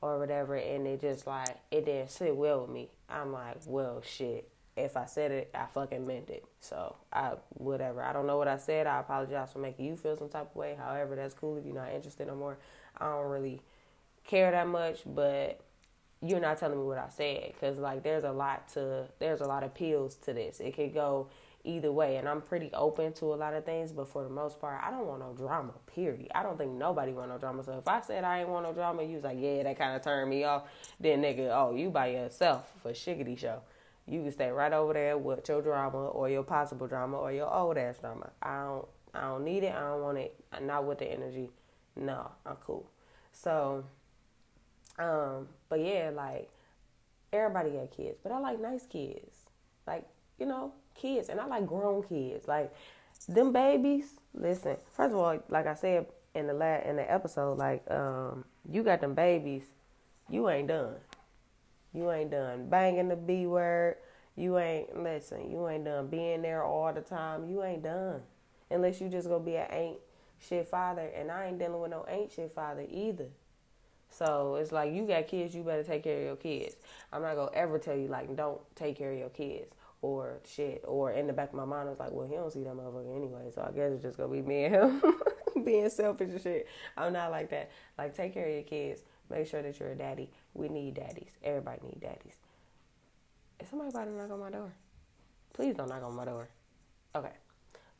or 0.00 0.18
whatever, 0.18 0.56
and 0.56 0.86
it 0.86 1.00
just 1.00 1.26
like 1.26 1.56
it 1.70 1.86
didn't 1.86 2.10
sit 2.10 2.36
well 2.36 2.62
with 2.62 2.70
me. 2.70 2.90
I'm 3.08 3.32
like, 3.32 3.56
well, 3.66 4.02
shit 4.02 4.50
if 4.76 4.96
I 4.96 5.06
said 5.06 5.30
it, 5.30 5.50
I 5.54 5.66
fucking 5.66 6.06
meant 6.06 6.28
it. 6.28 6.44
So 6.60 6.96
I 7.12 7.32
whatever. 7.54 8.02
I 8.02 8.12
don't 8.12 8.26
know 8.26 8.36
what 8.36 8.48
I 8.48 8.58
said. 8.58 8.86
I 8.86 9.00
apologize 9.00 9.52
for 9.52 9.58
making 9.58 9.86
you 9.86 9.96
feel 9.96 10.16
some 10.16 10.28
type 10.28 10.50
of 10.50 10.56
way. 10.56 10.76
However, 10.78 11.16
that's 11.16 11.34
cool 11.34 11.56
if 11.56 11.64
you're 11.64 11.74
not 11.74 11.92
interested 11.92 12.26
no 12.26 12.36
more. 12.36 12.58
I 12.98 13.06
don't 13.06 13.30
really 13.30 13.62
care 14.24 14.50
that 14.50 14.68
much, 14.68 15.00
but 15.06 15.60
you're 16.20 16.40
not 16.40 16.58
telling 16.58 16.78
me 16.78 16.84
what 16.84 16.98
I 16.98 17.08
said 17.08 17.52
because 17.52 17.78
like 17.78 18.02
there's 18.02 18.24
a 18.24 18.32
lot 18.32 18.68
to 18.70 19.06
there's 19.18 19.40
a 19.40 19.46
lot 19.46 19.62
of 19.64 19.74
pills 19.74 20.16
to 20.24 20.34
this. 20.34 20.60
It 20.60 20.76
could 20.76 20.92
go 20.92 21.28
either 21.66 21.92
way, 21.92 22.16
and 22.16 22.28
I'm 22.28 22.40
pretty 22.40 22.70
open 22.72 23.12
to 23.14 23.26
a 23.26 23.36
lot 23.36 23.54
of 23.54 23.64
things. 23.64 23.92
But 23.92 24.08
for 24.08 24.22
the 24.22 24.30
most 24.30 24.60
part, 24.60 24.80
I 24.82 24.90
don't 24.90 25.06
want 25.06 25.20
no 25.20 25.34
drama. 25.34 25.72
Period. 25.86 26.30
I 26.34 26.42
don't 26.42 26.56
think 26.56 26.72
nobody 26.72 27.12
want 27.12 27.28
no 27.30 27.38
drama. 27.38 27.64
So 27.64 27.76
if 27.78 27.88
I 27.88 28.00
said 28.00 28.24
I 28.24 28.40
ain't 28.40 28.48
want 28.48 28.64
no 28.64 28.72
drama, 28.72 29.02
you 29.02 29.16
was 29.16 29.24
like, 29.24 29.38
yeah, 29.38 29.62
that 29.64 29.78
kind 29.78 29.96
of 29.96 30.02
turned 30.02 30.30
me 30.30 30.44
off. 30.44 30.64
Then 31.00 31.22
nigga, 31.22 31.50
oh, 31.50 31.74
you 31.74 31.90
by 31.90 32.08
yourself 32.08 32.72
for 32.82 32.92
shiggity 32.92 33.38
show 33.38 33.60
you 34.08 34.22
can 34.22 34.30
stay 34.30 34.50
right 34.50 34.72
over 34.72 34.92
there 34.92 35.18
with 35.18 35.48
your 35.48 35.60
drama 35.60 35.98
or 35.98 36.28
your 36.28 36.44
possible 36.44 36.86
drama 36.86 37.16
or 37.16 37.32
your 37.32 37.52
old 37.52 37.76
ass 37.76 37.98
drama. 37.98 38.30
I 38.40 38.62
don't 38.62 38.88
I 39.14 39.20
don't 39.22 39.44
need 39.44 39.64
it. 39.64 39.74
I 39.74 39.80
don't 39.80 40.02
want 40.02 40.18
it. 40.18 40.34
Not 40.62 40.84
with 40.84 40.98
the 40.98 41.06
energy. 41.06 41.50
No, 41.96 42.30
I'm 42.44 42.56
cool. 42.56 42.90
So, 43.32 43.84
um, 44.98 45.48
but 45.68 45.80
yeah, 45.80 46.10
like 46.14 46.50
everybody 47.32 47.70
got 47.70 47.90
kids, 47.90 48.18
but 48.22 48.30
I 48.30 48.38
like 48.38 48.60
nice 48.60 48.86
kids. 48.86 49.34
Like, 49.86 50.06
you 50.38 50.46
know, 50.46 50.72
kids 50.96 51.28
and 51.28 51.40
I 51.40 51.46
like 51.46 51.66
grown 51.66 52.02
kids. 52.02 52.48
Like 52.48 52.72
them 53.28 53.52
babies, 53.52 54.14
listen, 54.34 54.76
first 54.92 55.12
of 55.12 55.18
all, 55.18 55.38
like 55.48 55.66
I 55.66 55.74
said 55.74 56.06
in 56.34 56.46
the 56.46 56.54
la- 56.54 56.82
in 56.84 56.96
the 56.96 57.10
episode, 57.10 57.58
like, 57.58 57.88
um, 57.90 58.44
you 58.70 58.82
got 58.82 59.00
them 59.00 59.14
babies, 59.14 59.64
you 60.28 60.48
ain't 60.48 60.68
done. 60.68 60.96
You 61.92 62.10
ain't 62.12 62.30
done 62.30 62.68
banging 62.68 63.08
the 63.08 63.16
B 63.16 63.46
word. 63.46 63.96
You 64.36 64.58
ain't 64.58 65.02
listen. 65.02 65.50
You 65.50 65.66
ain't 65.68 65.86
done 65.86 66.08
being 66.08 66.42
there 66.42 66.62
all 66.62 66.92
the 66.92 67.00
time. 67.00 67.48
You 67.48 67.64
ain't 67.64 67.82
done 67.82 68.20
unless 68.70 69.00
you 69.00 69.08
just 69.08 69.28
gonna 69.28 69.42
be 69.42 69.56
an 69.56 69.66
ain't 69.70 69.98
shit 70.38 70.68
father. 70.68 71.10
And 71.16 71.30
I 71.30 71.46
ain't 71.46 71.58
dealing 71.58 71.80
with 71.80 71.90
no 71.90 72.04
ain't 72.06 72.32
shit 72.32 72.52
father 72.52 72.84
either. 72.90 73.28
So 74.10 74.56
it's 74.56 74.72
like 74.72 74.92
you 74.92 75.06
got 75.06 75.26
kids, 75.26 75.54
you 75.54 75.62
better 75.62 75.82
take 75.82 76.04
care 76.04 76.18
of 76.18 76.24
your 76.24 76.36
kids. 76.36 76.76
I'm 77.12 77.22
not 77.22 77.34
gonna 77.34 77.50
ever 77.54 77.78
tell 77.78 77.96
you 77.96 78.08
like 78.08 78.36
don't 78.36 78.60
take 78.76 78.98
care 78.98 79.12
of 79.12 79.18
your 79.18 79.30
kids 79.30 79.72
or 80.06 80.38
shit. 80.46 80.84
Or 80.86 81.10
in 81.10 81.26
the 81.26 81.32
back 81.32 81.48
of 81.48 81.54
my 81.54 81.64
mind, 81.64 81.88
I 81.88 81.90
was 81.90 81.98
like, 81.98 82.12
well, 82.12 82.28
he 82.28 82.36
don't 82.36 82.52
see 82.52 82.62
that 82.62 82.74
motherfucker 82.74 83.16
anyway, 83.16 83.50
so 83.52 83.62
I 83.62 83.74
guess 83.74 83.92
it's 83.92 84.02
just 84.02 84.16
gonna 84.16 84.32
be 84.32 84.40
me 84.40 84.66
and 84.66 84.74
him 84.74 85.02
being 85.64 85.90
selfish 85.90 86.30
and 86.30 86.40
shit. 86.40 86.68
I'm 86.96 87.12
not 87.12 87.32
like 87.32 87.50
that. 87.50 87.70
Like 87.98 88.14
take 88.14 88.32
care 88.32 88.46
of 88.46 88.52
your 88.52 88.62
kids. 88.62 89.02
Make 89.28 89.48
sure 89.48 89.62
that 89.62 89.80
you're 89.80 89.90
a 89.90 89.96
daddy. 89.96 90.30
We 90.54 90.68
need 90.68 90.94
daddies. 90.94 91.32
Everybody 91.42 91.80
need 91.82 92.00
daddies. 92.00 92.36
Is 93.58 93.68
somebody 93.68 93.90
about 93.90 94.04
to 94.04 94.12
knock 94.12 94.30
on 94.30 94.38
my 94.38 94.50
door? 94.50 94.72
Please 95.52 95.74
don't 95.74 95.88
knock 95.88 96.04
on 96.04 96.14
my 96.14 96.24
door. 96.24 96.48
Okay. 97.16 97.32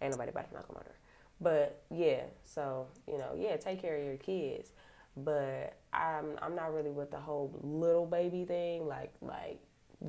Ain't 0.00 0.12
nobody 0.12 0.30
about 0.30 0.48
to 0.48 0.54
knock 0.54 0.66
on 0.68 0.76
my 0.76 0.82
door. 0.82 0.94
But 1.40 1.82
yeah, 1.90 2.22
so, 2.44 2.86
you 3.08 3.18
know, 3.18 3.34
yeah, 3.36 3.56
take 3.56 3.82
care 3.82 3.96
of 3.96 4.04
your 4.04 4.16
kids. 4.16 4.70
But 5.16 5.76
I'm 5.92 6.38
I'm 6.40 6.54
not 6.54 6.72
really 6.72 6.90
with 6.90 7.10
the 7.10 7.18
whole 7.18 7.58
little 7.62 8.06
baby 8.06 8.44
thing, 8.44 8.86
like 8.86 9.12
like 9.22 9.58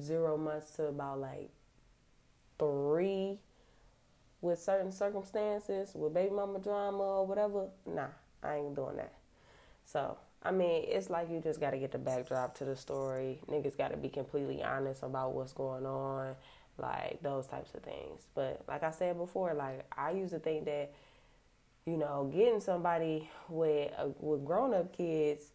zero 0.01 0.37
months 0.37 0.71
to 0.71 0.87
about 0.87 1.19
like 1.19 1.49
with 4.47 4.61
certain 4.61 4.91
circumstances, 4.91 5.91
with 5.93 6.13
baby 6.13 6.31
mama 6.31 6.59
drama 6.59 7.03
or 7.03 7.25
whatever. 7.25 7.67
Nah, 7.85 8.07
I 8.41 8.55
ain't 8.57 8.75
doing 8.75 8.97
that. 8.97 9.13
So 9.85 10.17
I 10.43 10.51
mean, 10.51 10.85
it's 10.87 11.09
like 11.09 11.29
you 11.29 11.39
just 11.39 11.59
got 11.59 11.71
to 11.71 11.77
get 11.77 11.91
the 11.91 11.97
backdrop 11.97 12.57
to 12.59 12.65
the 12.65 12.75
story. 12.75 13.39
Niggas 13.49 13.77
got 13.77 13.91
to 13.91 13.97
be 13.97 14.09
completely 14.09 14.63
honest 14.63 15.03
about 15.03 15.33
what's 15.33 15.53
going 15.53 15.85
on, 15.85 16.35
like 16.77 17.21
those 17.21 17.47
types 17.47 17.73
of 17.73 17.83
things. 17.83 18.21
But 18.35 18.61
like 18.67 18.83
I 18.83 18.91
said 18.91 19.17
before, 19.17 19.53
like 19.53 19.85
I 19.97 20.11
used 20.11 20.33
to 20.33 20.39
think 20.39 20.65
that 20.65 20.91
you 21.87 21.95
know, 21.95 22.29
getting 22.33 22.59
somebody 22.59 23.29
with 23.47 23.91
uh, 23.97 24.09
with 24.19 24.45
grown 24.45 24.73
up 24.73 24.95
kids 24.95 25.45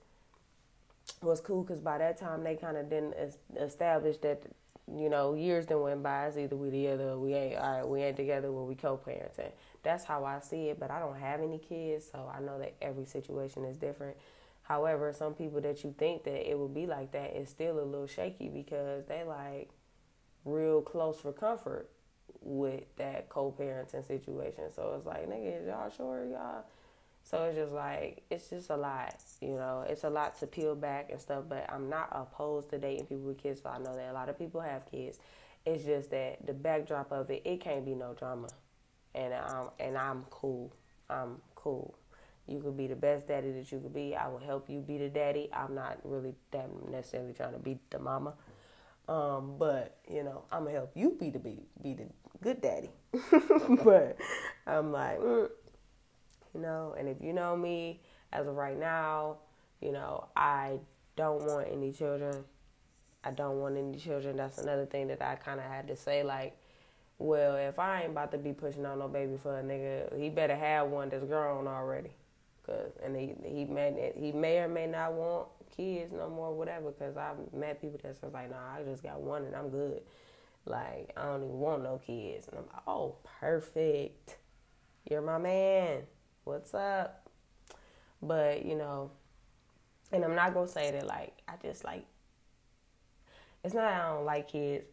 was 1.20 1.40
cool 1.40 1.62
because 1.62 1.80
by 1.80 1.98
that 1.98 2.18
time 2.18 2.42
they 2.42 2.56
kind 2.56 2.76
of 2.76 2.88
didn't 2.88 3.14
establish 3.60 4.16
that 4.18 4.42
you 4.96 5.08
know 5.08 5.34
years 5.34 5.66
then 5.66 5.80
went 5.80 6.02
by. 6.02 6.26
It's 6.26 6.36
either 6.36 6.56
we 6.56 6.70
together 6.70 7.18
we 7.18 7.34
ain't. 7.34 7.58
All 7.58 7.76
right, 7.76 7.88
we 7.88 8.02
ain't 8.02 8.16
together 8.16 8.52
when 8.52 8.66
we 8.66 8.74
co-parenting. 8.74 9.52
That's 9.82 10.04
how 10.04 10.24
I 10.24 10.40
see 10.40 10.68
it. 10.68 10.78
But 10.78 10.90
I 10.90 10.98
don't 10.98 11.18
have 11.18 11.40
any 11.40 11.58
kids, 11.58 12.06
so 12.10 12.30
I 12.34 12.40
know 12.40 12.58
that 12.58 12.74
every 12.80 13.04
situation 13.04 13.64
is 13.64 13.76
different. 13.76 14.16
However, 14.62 15.12
some 15.12 15.34
people 15.34 15.60
that 15.62 15.82
you 15.84 15.94
think 15.98 16.24
that 16.24 16.48
it 16.48 16.58
would 16.58 16.74
be 16.74 16.86
like 16.86 17.12
that 17.12 17.36
is 17.36 17.48
still 17.48 17.80
a 17.80 17.84
little 17.84 18.06
shaky 18.06 18.48
because 18.48 19.04
they 19.06 19.24
like 19.24 19.70
real 20.44 20.80
close 20.80 21.20
for 21.20 21.32
comfort 21.32 21.90
with 22.40 22.84
that 22.96 23.28
co-parenting 23.28 24.06
situation. 24.06 24.64
So 24.74 24.94
it's 24.96 25.06
like, 25.06 25.28
nigga, 25.28 25.66
y'all 25.66 25.90
sure 25.90 26.24
y'all? 26.24 26.64
So 27.24 27.44
it's 27.44 27.56
just 27.56 27.72
like 27.72 28.24
it's 28.30 28.50
just 28.50 28.70
a 28.70 28.76
lot, 28.76 29.14
you 29.40 29.50
know. 29.50 29.84
It's 29.88 30.04
a 30.04 30.10
lot 30.10 30.38
to 30.40 30.46
peel 30.46 30.74
back 30.74 31.10
and 31.10 31.20
stuff. 31.20 31.44
But 31.48 31.66
I'm 31.72 31.88
not 31.88 32.08
opposed 32.12 32.70
to 32.70 32.78
dating 32.78 33.06
people 33.06 33.24
with 33.24 33.38
kids. 33.38 33.62
So 33.62 33.70
I 33.70 33.78
know 33.78 33.94
that 33.96 34.10
a 34.10 34.12
lot 34.12 34.28
of 34.28 34.38
people 34.38 34.60
have 34.60 34.90
kids. 34.90 35.18
It's 35.64 35.84
just 35.84 36.10
that 36.10 36.44
the 36.44 36.52
backdrop 36.52 37.12
of 37.12 37.30
it, 37.30 37.42
it 37.44 37.60
can't 37.60 37.84
be 37.84 37.94
no 37.94 38.14
drama, 38.14 38.48
and 39.14 39.32
I'm 39.32 39.68
and 39.78 39.96
I'm 39.96 40.24
cool. 40.30 40.74
I'm 41.08 41.40
cool. 41.54 41.94
You 42.48 42.60
could 42.60 42.76
be 42.76 42.88
the 42.88 42.96
best 42.96 43.28
daddy 43.28 43.52
that 43.52 43.70
you 43.70 43.78
could 43.78 43.94
be. 43.94 44.16
I 44.16 44.26
will 44.28 44.40
help 44.40 44.68
you 44.68 44.80
be 44.80 44.98
the 44.98 45.08
daddy. 45.08 45.48
I'm 45.52 45.74
not 45.74 45.98
really 46.02 46.34
that 46.50 46.68
necessarily 46.90 47.32
trying 47.32 47.52
to 47.52 47.58
be 47.58 47.78
the 47.90 48.00
mama. 48.00 48.34
Um, 49.08 49.54
but 49.58 49.98
you 50.10 50.22
know, 50.24 50.44
I'm 50.50 50.64
gonna 50.64 50.76
help 50.76 50.92
you 50.94 51.16
be 51.18 51.30
the 51.30 51.38
be, 51.38 51.60
be 51.82 51.94
the 51.94 52.06
good 52.42 52.60
daddy. 52.60 52.90
but 53.84 54.16
I'm 54.66 54.92
like, 54.92 55.18
mm, 55.20 55.48
you 56.54 56.60
know, 56.60 56.94
and 56.98 57.08
if 57.08 57.16
you 57.20 57.32
know 57.32 57.56
me 57.56 58.00
as 58.32 58.46
of 58.46 58.54
right 58.54 58.78
now, 58.78 59.38
you 59.80 59.92
know, 59.92 60.26
I 60.36 60.78
don't 61.16 61.44
want 61.44 61.68
any 61.70 61.92
children. 61.92 62.44
I 63.24 63.30
don't 63.30 63.60
want 63.60 63.76
any 63.76 63.98
children. 63.98 64.36
That's 64.36 64.58
another 64.58 64.86
thing 64.86 65.08
that 65.08 65.22
I 65.22 65.36
kind 65.36 65.60
of 65.60 65.66
had 65.66 65.86
to 65.88 65.96
say. 65.96 66.22
Like, 66.22 66.56
well, 67.18 67.56
if 67.56 67.78
I 67.78 68.02
ain't 68.02 68.10
about 68.10 68.32
to 68.32 68.38
be 68.38 68.52
pushing 68.52 68.84
on 68.84 68.98
no 68.98 69.08
baby 69.08 69.36
for 69.40 69.58
a 69.58 69.62
nigga, 69.62 70.18
he 70.20 70.28
better 70.28 70.56
have 70.56 70.88
one 70.88 71.08
that's 71.08 71.24
grown 71.24 71.66
already. 71.66 72.10
Cause 72.66 72.92
and 73.04 73.16
he 73.16 73.34
he 73.44 73.64
may 73.64 74.12
he 74.16 74.30
may 74.30 74.58
or 74.58 74.68
may 74.68 74.86
not 74.86 75.14
want 75.14 75.48
kids 75.76 76.12
no 76.12 76.28
more, 76.28 76.54
whatever. 76.54 76.92
Cause 76.92 77.16
I've 77.16 77.52
met 77.52 77.80
people 77.80 77.98
that's 78.02 78.20
just 78.20 78.32
like, 78.32 78.50
nah, 78.50 78.76
I 78.78 78.82
just 78.84 79.02
got 79.02 79.20
one 79.20 79.44
and 79.44 79.54
I'm 79.54 79.68
good. 79.68 80.02
Like 80.64 81.10
I 81.16 81.24
don't 81.24 81.42
even 81.42 81.58
want 81.58 81.82
no 81.82 82.00
kids, 82.06 82.46
and 82.48 82.58
I'm 82.58 82.66
like, 82.66 82.82
oh, 82.86 83.16
perfect. 83.40 84.36
You're 85.10 85.22
my 85.22 85.38
man. 85.38 86.02
What's 86.44 86.74
up? 86.74 87.28
But 88.20 88.64
you 88.64 88.76
know, 88.76 89.10
and 90.10 90.24
I'm 90.24 90.34
not 90.34 90.54
gonna 90.54 90.66
say 90.66 90.90
that 90.90 91.06
like 91.06 91.34
I 91.46 91.54
just 91.62 91.84
like. 91.84 92.04
It's 93.64 93.74
not 93.74 93.84
I 93.84 94.12
don't 94.12 94.24
like 94.24 94.48
kids. 94.48 94.86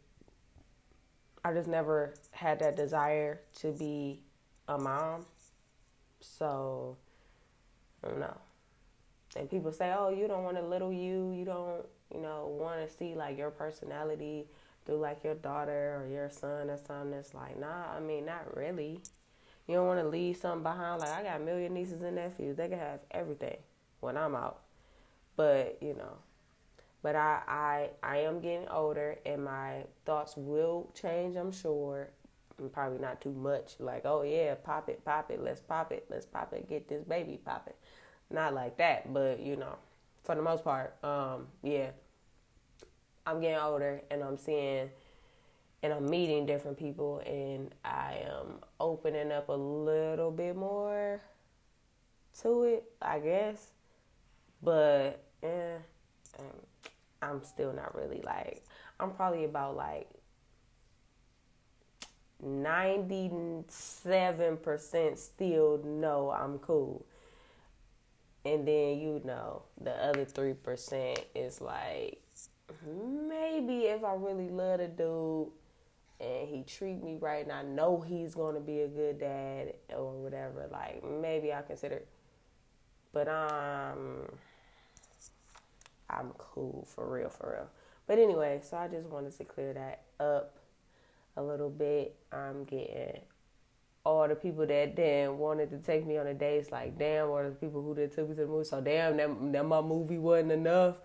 I 1.44 1.54
just 1.54 1.68
never 1.68 2.14
had 2.32 2.60
that 2.60 2.76
desire 2.76 3.42
to 3.62 3.72
be 3.72 4.22
a 4.68 4.78
mom. 4.78 5.26
So 6.22 6.98
I 8.04 8.10
don't 8.10 8.20
know. 8.20 8.38
And 9.36 9.50
people 9.50 9.72
say, 9.72 9.94
"Oh, 9.98 10.10
you 10.10 10.28
don't 10.28 10.44
want 10.44 10.58
a 10.58 10.62
little 10.62 10.94
you. 10.94 11.32
You 11.32 11.46
don't, 11.46 11.86
you 12.14 12.22
know, 12.22 12.56
want 12.60 12.88
to 12.88 12.94
see 12.96 13.16
like 13.16 13.38
your 13.38 13.52
personality 13.52 14.48
through 14.86 14.98
like 14.98 15.24
your 15.24 15.36
daughter 15.36 16.00
or 16.00 16.08
your 16.08 16.30
son 16.30 16.70
or 16.70 16.78
something." 16.78 17.14
It's 17.14 17.34
like, 17.34 17.60
nah. 17.60 17.92
I 17.96 18.00
mean, 18.00 18.26
not 18.26 18.56
really. 18.56 19.00
You 19.70 19.76
don't 19.76 19.86
want 19.86 20.00
to 20.00 20.08
leave 20.08 20.36
something 20.36 20.64
behind. 20.64 21.00
Like 21.00 21.12
I 21.12 21.22
got 21.22 21.42
a 21.42 21.44
million 21.44 21.76
nieces 21.76 22.02
and 22.02 22.16
nephews. 22.16 22.58
They 22.58 22.70
can 22.70 22.80
have 22.80 23.02
everything 23.12 23.58
when 24.00 24.18
I'm 24.18 24.34
out. 24.34 24.62
But 25.36 25.78
you 25.80 25.94
know, 25.94 26.14
but 27.04 27.16
I 27.16 27.42
I 27.48 27.90
I 28.02 28.18
am 28.22 28.40
getting 28.40 28.68
older, 28.70 29.20
and 29.28 29.46
my 29.46 29.84
thoughts 30.08 30.34
will 30.36 30.90
change. 31.00 31.36
I'm 31.36 31.52
sure 31.52 32.10
probably 32.74 32.98
not 32.98 33.22
too 33.22 33.32
much. 33.32 33.76
Like, 33.78 34.02
oh 34.06 34.24
yeah, 34.24 34.56
pop 34.56 34.90
it, 34.90 35.06
pop 35.06 35.30
it, 35.30 35.40
let's 35.40 35.62
pop 35.62 35.92
it, 35.92 36.08
let's 36.10 36.26
pop 36.26 36.52
it, 36.54 36.68
get 36.68 36.90
this 36.90 37.04
baby 37.04 37.40
popping. 37.46 37.76
Not 38.32 38.56
like 38.56 38.76
that, 38.78 39.14
but 39.14 39.40
you 39.40 39.56
know, 39.56 39.76
for 40.24 40.34
the 40.34 40.42
most 40.42 40.64
part, 40.64 40.96
um, 41.04 41.46
yeah. 41.62 41.92
I'm 43.28 43.40
getting 43.40 43.60
older 43.60 44.02
and 44.10 44.24
I'm 44.24 44.38
seeing 44.38 44.90
and 45.82 45.94
I'm 45.94 46.10
meeting 46.10 46.46
different 46.46 46.78
people 46.78 47.22
and 47.26 47.74
I 47.84 48.22
am 48.26 48.60
opening 48.80 49.32
up 49.32 49.50
a 49.50 49.54
little 49.54 50.30
bit 50.32 50.56
more 50.56 51.22
to 52.42 52.64
it, 52.64 52.84
I 53.02 53.20
guess. 53.20 53.72
But 54.62 55.24
yeah, 55.42 55.78
I'm 57.22 57.44
still 57.44 57.74
not 57.74 57.96
really 57.96 58.22
like 58.24 58.64
I'm 59.00 59.12
probably 59.12 59.46
about 59.46 59.78
like 59.78 60.10
97% 62.46 65.18
still 65.18 65.82
know 65.84 66.32
I'm 66.32 66.60
cool. 66.60 67.06
And 68.46 68.66
then, 68.68 69.00
you 69.00 69.22
know, 69.26 69.64
the 69.82 69.92
other 69.92 70.26
3% 70.26 71.18
is 71.36 71.60
like, 71.60 72.22
maybe 72.86 73.88
if 73.88 74.04
I 74.04 74.14
really 74.16 74.50
love 74.50 74.80
the 74.80 74.88
dude 74.88 75.48
and 76.20 76.48
he 76.48 76.64
treat 76.64 77.04
me 77.04 77.18
right 77.20 77.44
and 77.44 77.52
I 77.52 77.64
know 77.64 78.02
he's 78.02 78.36
going 78.36 78.56
to 78.56 78.62
be 78.62 78.82
a 78.82 78.88
good 78.88 79.20
dad 79.20 79.74
or 79.96 80.12
whatever, 80.22 80.68
like, 80.72 81.04
maybe 81.04 81.54
I 81.54 81.62
consider. 81.62 82.04
But 83.12 83.28
um, 83.28 84.30
I'm 86.10 86.32
cool 86.38 86.88
for 86.94 87.08
real, 87.10 87.30
for 87.30 87.52
real. 87.52 87.70
But 88.08 88.20
anyway, 88.20 88.62
so 88.64 88.78
I 88.78 88.88
just 88.88 89.08
wanted 89.08 89.38
to 89.38 89.44
clear 89.46 89.74
that 89.74 90.04
up 90.24 90.58
a 91.38 91.44
little 91.44 91.70
bit. 91.70 92.16
I'm 92.32 92.64
getting 92.66 93.22
all 94.06 94.28
the 94.28 94.36
people 94.36 94.66
that 94.66 94.96
then 94.96 95.38
wanted 95.38 95.70
to 95.70 95.78
take 95.78 96.06
me 96.06 96.18
on 96.18 96.28
a 96.28 96.34
date. 96.34 96.58
It's 96.58 96.72
like, 96.72 96.98
damn, 96.98 97.30
or 97.30 97.44
the 97.48 97.56
people 97.56 97.82
who 97.82 97.96
did 97.96 98.14
took 98.14 98.30
me 98.30 98.36
to 98.36 98.42
the 98.42 98.48
movie. 98.48 98.66
So 98.66 98.82
damn, 98.82 99.18
that, 99.18 99.54
that 99.54 99.66
my 99.66 99.82
movie 99.82 100.18
wasn't 100.18 100.52
enough. 100.52 100.96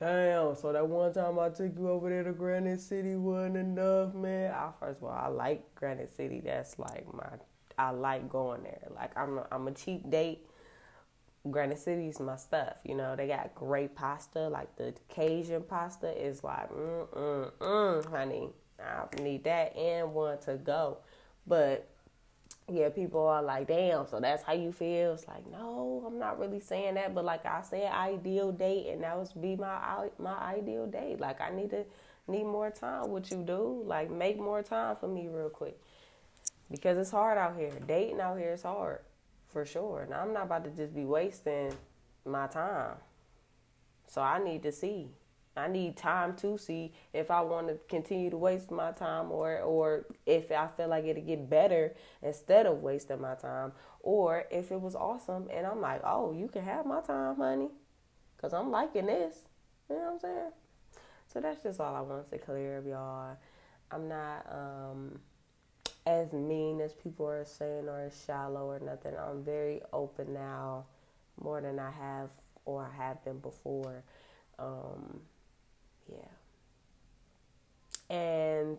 Damn. 0.00 0.56
So 0.56 0.72
that 0.72 0.88
one 0.88 1.12
time 1.12 1.38
I 1.38 1.50
took 1.50 1.76
you 1.76 1.90
over 1.90 2.08
there 2.08 2.24
to 2.24 2.32
Granite 2.32 2.80
City 2.80 3.16
wasn't 3.16 3.58
enough, 3.58 4.14
man. 4.14 4.52
I 4.52 4.70
first 4.80 5.02
of 5.02 5.04
all, 5.04 5.10
I 5.10 5.28
like 5.28 5.74
Granite 5.74 6.16
City. 6.16 6.40
That's 6.42 6.78
like 6.78 7.06
my, 7.12 7.28
I 7.78 7.90
like 7.90 8.28
going 8.30 8.62
there. 8.62 8.88
Like 8.94 9.16
I'm, 9.16 9.38
a, 9.38 9.46
I'm 9.52 9.68
a 9.68 9.72
cheap 9.72 10.10
date. 10.10 10.46
Granite 11.50 11.78
City 11.78 12.08
is 12.08 12.18
my 12.18 12.36
stuff. 12.36 12.74
You 12.84 12.94
know, 12.94 13.14
they 13.14 13.26
got 13.26 13.54
great 13.54 13.94
pasta. 13.94 14.48
Like 14.48 14.74
the 14.76 14.94
Cajun 15.10 15.62
pasta 15.64 16.10
is 16.10 16.42
like, 16.42 16.70
mm 16.70 17.08
mm 17.08 17.52
mm, 17.60 18.10
honey. 18.10 18.48
I 18.82 19.22
need 19.22 19.44
that 19.44 19.76
and 19.76 20.14
one 20.14 20.38
to 20.40 20.54
go. 20.56 20.98
But 21.46 21.86
yeah, 22.70 22.88
people 22.88 23.26
are 23.26 23.42
like, 23.42 23.68
damn, 23.68 24.06
so 24.06 24.20
that's 24.20 24.42
how 24.42 24.52
you 24.52 24.72
feel. 24.72 25.14
It's 25.14 25.26
like, 25.26 25.50
no, 25.50 26.04
I'm 26.06 26.18
not 26.18 26.38
really 26.38 26.60
saying 26.60 26.94
that, 26.94 27.14
but 27.14 27.24
like 27.24 27.44
I 27.44 27.62
said, 27.62 27.92
ideal 27.92 28.52
date, 28.52 28.88
and 28.88 29.02
that 29.02 29.18
was 29.18 29.32
be 29.32 29.56
my 29.56 30.08
my 30.18 30.36
ideal 30.38 30.86
date. 30.86 31.20
Like 31.20 31.40
I 31.40 31.50
need 31.50 31.70
to 31.70 31.84
need 32.28 32.44
more 32.44 32.70
time 32.70 33.10
with 33.10 33.30
you, 33.30 33.38
dude. 33.44 33.86
Like 33.86 34.10
make 34.10 34.38
more 34.38 34.62
time 34.62 34.96
for 34.96 35.08
me 35.08 35.28
real 35.28 35.50
quick, 35.50 35.78
because 36.70 36.96
it's 36.98 37.10
hard 37.10 37.38
out 37.38 37.56
here. 37.56 37.72
Dating 37.86 38.20
out 38.20 38.38
here 38.38 38.52
is 38.52 38.62
hard, 38.62 39.00
for 39.48 39.64
sure. 39.64 40.02
And 40.02 40.14
I'm 40.14 40.32
not 40.32 40.44
about 40.44 40.64
to 40.64 40.70
just 40.70 40.94
be 40.94 41.04
wasting 41.04 41.72
my 42.24 42.46
time. 42.46 42.96
So 44.06 44.22
I 44.22 44.42
need 44.42 44.62
to 44.64 44.72
see. 44.72 45.08
I 45.56 45.68
need 45.68 45.96
time 45.96 46.36
to 46.36 46.56
see 46.56 46.92
if 47.12 47.30
I 47.30 47.40
want 47.40 47.68
to 47.68 47.78
continue 47.88 48.30
to 48.30 48.36
waste 48.36 48.70
my 48.70 48.92
time 48.92 49.30
or 49.30 49.60
or 49.60 50.06
if 50.24 50.50
I 50.52 50.68
feel 50.68 50.88
like 50.88 51.04
it'll 51.04 51.22
get 51.22 51.50
better 51.50 51.94
instead 52.22 52.66
of 52.66 52.82
wasting 52.82 53.20
my 53.20 53.34
time 53.34 53.72
or 54.00 54.44
if 54.50 54.70
it 54.70 54.80
was 54.80 54.94
awesome 54.94 55.48
and 55.52 55.66
I'm 55.66 55.80
like, 55.80 56.02
"Oh, 56.04 56.32
you 56.32 56.48
can 56.48 56.64
have 56.64 56.86
my 56.86 57.00
time, 57.00 57.36
honey." 57.36 57.70
Cuz 58.38 58.52
I'm 58.52 58.70
liking 58.70 59.06
this. 59.06 59.48
You 59.88 59.96
know 59.96 60.02
what 60.02 60.12
I'm 60.12 60.20
saying? 60.20 60.52
So 61.32 61.40
that's 61.40 61.62
just 61.62 61.80
all 61.80 61.94
I 61.94 62.00
want 62.00 62.30
to 62.30 62.38
clear 62.38 62.78
up, 62.78 62.86
y'all. 62.86 63.36
I'm 63.90 64.08
not 64.08 64.46
um 64.50 65.20
as 66.06 66.32
mean 66.32 66.80
as 66.80 66.94
people 66.94 67.26
are 67.26 67.44
saying 67.44 67.88
or 67.88 68.00
as 68.00 68.24
shallow 68.24 68.66
or 68.66 68.80
nothing. 68.80 69.14
I'm 69.16 69.44
very 69.44 69.82
open 69.92 70.32
now 70.32 70.86
more 71.40 71.60
than 71.60 71.78
I 71.78 71.90
have 71.90 72.30
or 72.64 72.84
I 72.84 72.96
have 72.96 73.24
been 73.24 73.38
before. 73.38 74.02
Um, 74.58 75.20
yeah. 76.10 76.18
And 78.14 78.78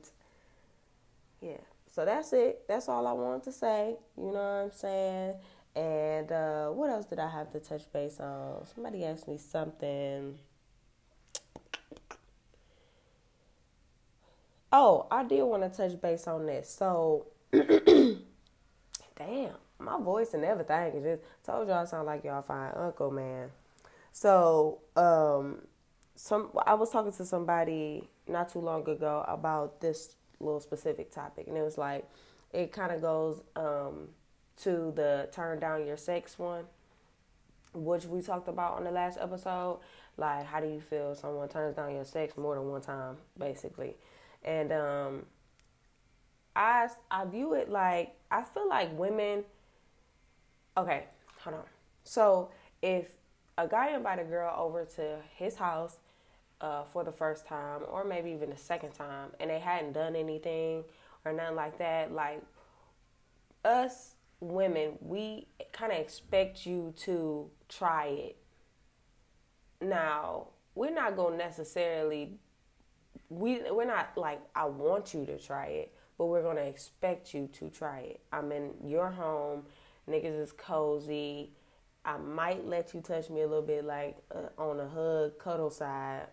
yeah, 1.42 1.58
so 1.88 2.06
that's 2.06 2.34
it. 2.34 2.68
That's 2.68 2.90
all 2.90 3.08
I 3.08 3.14
wanted 3.14 3.44
to 3.44 3.52
say. 3.52 3.96
You 4.18 4.26
know 4.26 4.32
what 4.32 4.40
I'm 4.40 4.72
saying? 4.72 5.36
And 5.76 6.32
uh, 6.32 6.68
what 6.70 6.90
else 6.90 7.06
did 7.06 7.20
I 7.20 7.30
have 7.30 7.52
to 7.52 7.60
touch 7.60 7.84
base 7.94 8.20
on? 8.20 8.66
Somebody 8.74 9.06
asked 9.06 9.28
me 9.28 9.38
something. 9.38 10.38
Oh, 14.74 15.08
I 15.12 15.24
did 15.24 15.44
want 15.44 15.64
to 15.64 15.70
touch 15.70 16.00
base 16.02 16.28
on 16.28 16.46
this. 16.46 16.70
So, 16.70 17.28
damn, 17.52 18.18
my 19.80 20.00
voice 20.00 20.34
and 20.34 20.46
everything 20.46 20.94
is 20.96 21.04
just 21.04 21.24
told 21.46 21.68
y'all 21.68 21.80
I 21.80 21.86
sound 21.86 22.06
like 22.06 22.24
y'all 22.24 22.42
fine 22.42 22.72
uncle 22.76 23.12
man. 23.12 23.50
So 24.14 24.80
um, 24.96 25.62
some 26.22 26.50
I 26.68 26.76
was 26.76 26.92
talking 26.92 27.12
to 27.14 27.26
somebody 27.26 28.08
not 28.28 28.50
too 28.50 28.60
long 28.60 28.88
ago 28.88 29.26
about 29.28 29.82
this 29.82 30.16
little 30.40 30.60
specific 30.60 31.12
topic, 31.12 31.48
and 31.48 31.58
it 31.58 31.64
was 31.64 31.80
like 31.80 32.08
it 32.54 32.72
kind 32.72 32.92
of 32.92 33.02
goes 33.02 33.42
um, 33.56 34.10
to 34.58 34.94
the 34.96 35.30
turn 35.32 35.60
down 35.60 35.88
your 35.88 35.98
sex 35.98 36.38
one, 36.38 36.66
which 37.74 38.06
we 38.06 38.22
talked 38.22 38.48
about 38.48 38.78
on 38.78 38.84
the 38.84 38.92
last 38.92 39.18
episode. 39.20 39.80
Like, 40.16 40.46
how 40.46 40.60
do 40.60 40.68
you 40.68 40.80
feel 40.80 41.16
someone 41.16 41.50
turns 41.50 41.76
down 41.76 41.96
your 41.96 42.06
sex 42.06 42.38
more 42.38 42.54
than 42.54 42.70
one 42.70 42.82
time, 42.82 43.18
basically? 43.40 43.96
And 44.44 44.72
um, 44.72 45.26
I 46.56 46.88
I 47.10 47.26
view 47.26 47.56
it 47.56 47.68
like 47.68 48.14
I 48.30 48.44
feel 48.44 48.70
like 48.70 48.96
women. 48.96 49.44
Okay, 50.78 51.06
hold 51.40 51.56
on. 51.56 51.64
So 52.04 52.52
if 52.84 53.10
a 53.58 53.68
guy 53.68 53.96
invite 53.96 54.20
a 54.20 54.24
girl 54.24 54.54
over 54.56 54.86
to 54.86 55.18
his 55.36 55.56
house 55.56 55.98
uh, 56.62 56.84
for 56.84 57.04
the 57.04 57.12
first 57.12 57.46
time, 57.46 57.82
or 57.90 58.04
maybe 58.04 58.32
even 58.32 58.50
the 58.50 58.58
second 58.58 58.94
time, 58.94 59.32
and 59.40 59.50
they 59.50 59.60
hadn't 59.60 59.94
done 59.94 60.16
anything 60.16 60.84
or 61.26 61.34
nothing 61.34 61.56
like 61.56 61.78
that, 61.80 62.12
like 62.12 62.42
us 63.66 64.16
women, 64.40 64.98
we 65.02 65.48
kind 65.72 65.92
of 65.92 66.00
expect 66.00 66.66
you 66.66 66.94
to 66.98 67.50
try 67.70 68.08
it. 68.08 68.38
Now, 69.82 70.48
we're 70.76 70.94
not 70.94 71.16
going 71.16 71.34
to 71.34 71.38
necessarily 71.38 72.40
we 73.30 73.62
we're 73.72 73.86
not 73.86 74.10
like 74.18 74.42
I 74.56 74.66
want 74.66 75.14
you 75.14 75.26
to 75.26 75.40
try 75.40 75.66
it, 75.68 75.94
but 76.18 76.26
we're 76.26 76.42
going 76.42 76.58
to 76.58 76.66
expect 76.66 77.34
you 77.34 77.50
to 77.54 77.70
try 77.70 78.00
it. 78.00 78.22
I'm 78.32 78.52
in 78.52 78.72
your 78.86 79.10
home, 79.10 79.64
niggas 80.10 80.40
is 80.40 80.52
cozy. 80.52 81.54
I 82.04 82.18
might 82.18 82.68
let 82.68 82.94
you 82.94 83.02
touch 83.02 83.30
me 83.30 83.42
a 83.42 83.48
little 83.48 83.62
bit 83.62 83.86
like 83.86 84.18
uh, 84.34 84.62
on 84.62 84.78
the 84.78 84.88
hug 84.88 85.40
cuddle 85.40 85.70
side. 85.70 86.28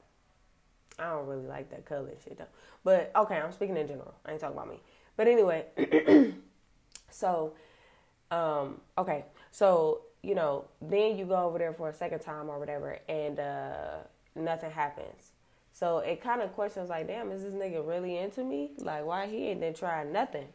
I 0.99 1.11
don't 1.11 1.27
really 1.27 1.47
like 1.47 1.71
that 1.71 1.85
color 1.85 2.11
shit 2.25 2.39
though. 2.39 2.45
But 2.85 3.13
okay, 3.15 3.37
I'm 3.37 3.53
speaking 3.53 3.77
in 3.77 3.87
general. 3.87 4.15
I 4.25 4.33
ain't 4.33 4.41
talking 4.41 4.57
about 4.57 4.69
me. 4.69 4.81
But 5.17 5.29
anyway, 5.29 5.65
so 7.11 7.53
um, 8.31 8.81
okay, 8.97 9.25
so 9.51 10.03
you 10.23 10.35
know, 10.35 10.65
then 10.83 11.17
you 11.17 11.25
go 11.25 11.37
over 11.37 11.59
there 11.59 11.73
for 11.73 11.89
a 11.89 11.95
second 11.95 12.21
time 12.21 12.49
or 12.49 12.59
whatever, 12.59 12.99
and 13.09 13.39
uh, 13.39 13.99
nothing 14.35 14.71
happens. 14.71 15.33
So 15.73 15.99
it 15.99 16.21
kind 16.21 16.43
of 16.43 16.53
questions 16.55 16.89
like, 16.89 17.07
damn, 17.07 17.31
is 17.31 17.43
this 17.43 17.55
nigga 17.55 17.87
really 17.87 18.19
into 18.19 18.43
me? 18.43 18.73
Like, 18.79 19.07
why 19.07 19.29
he 19.29 19.49
ain't 19.49 19.61
then 19.61 19.75
try 19.75 20.03
nothing? 20.03 20.49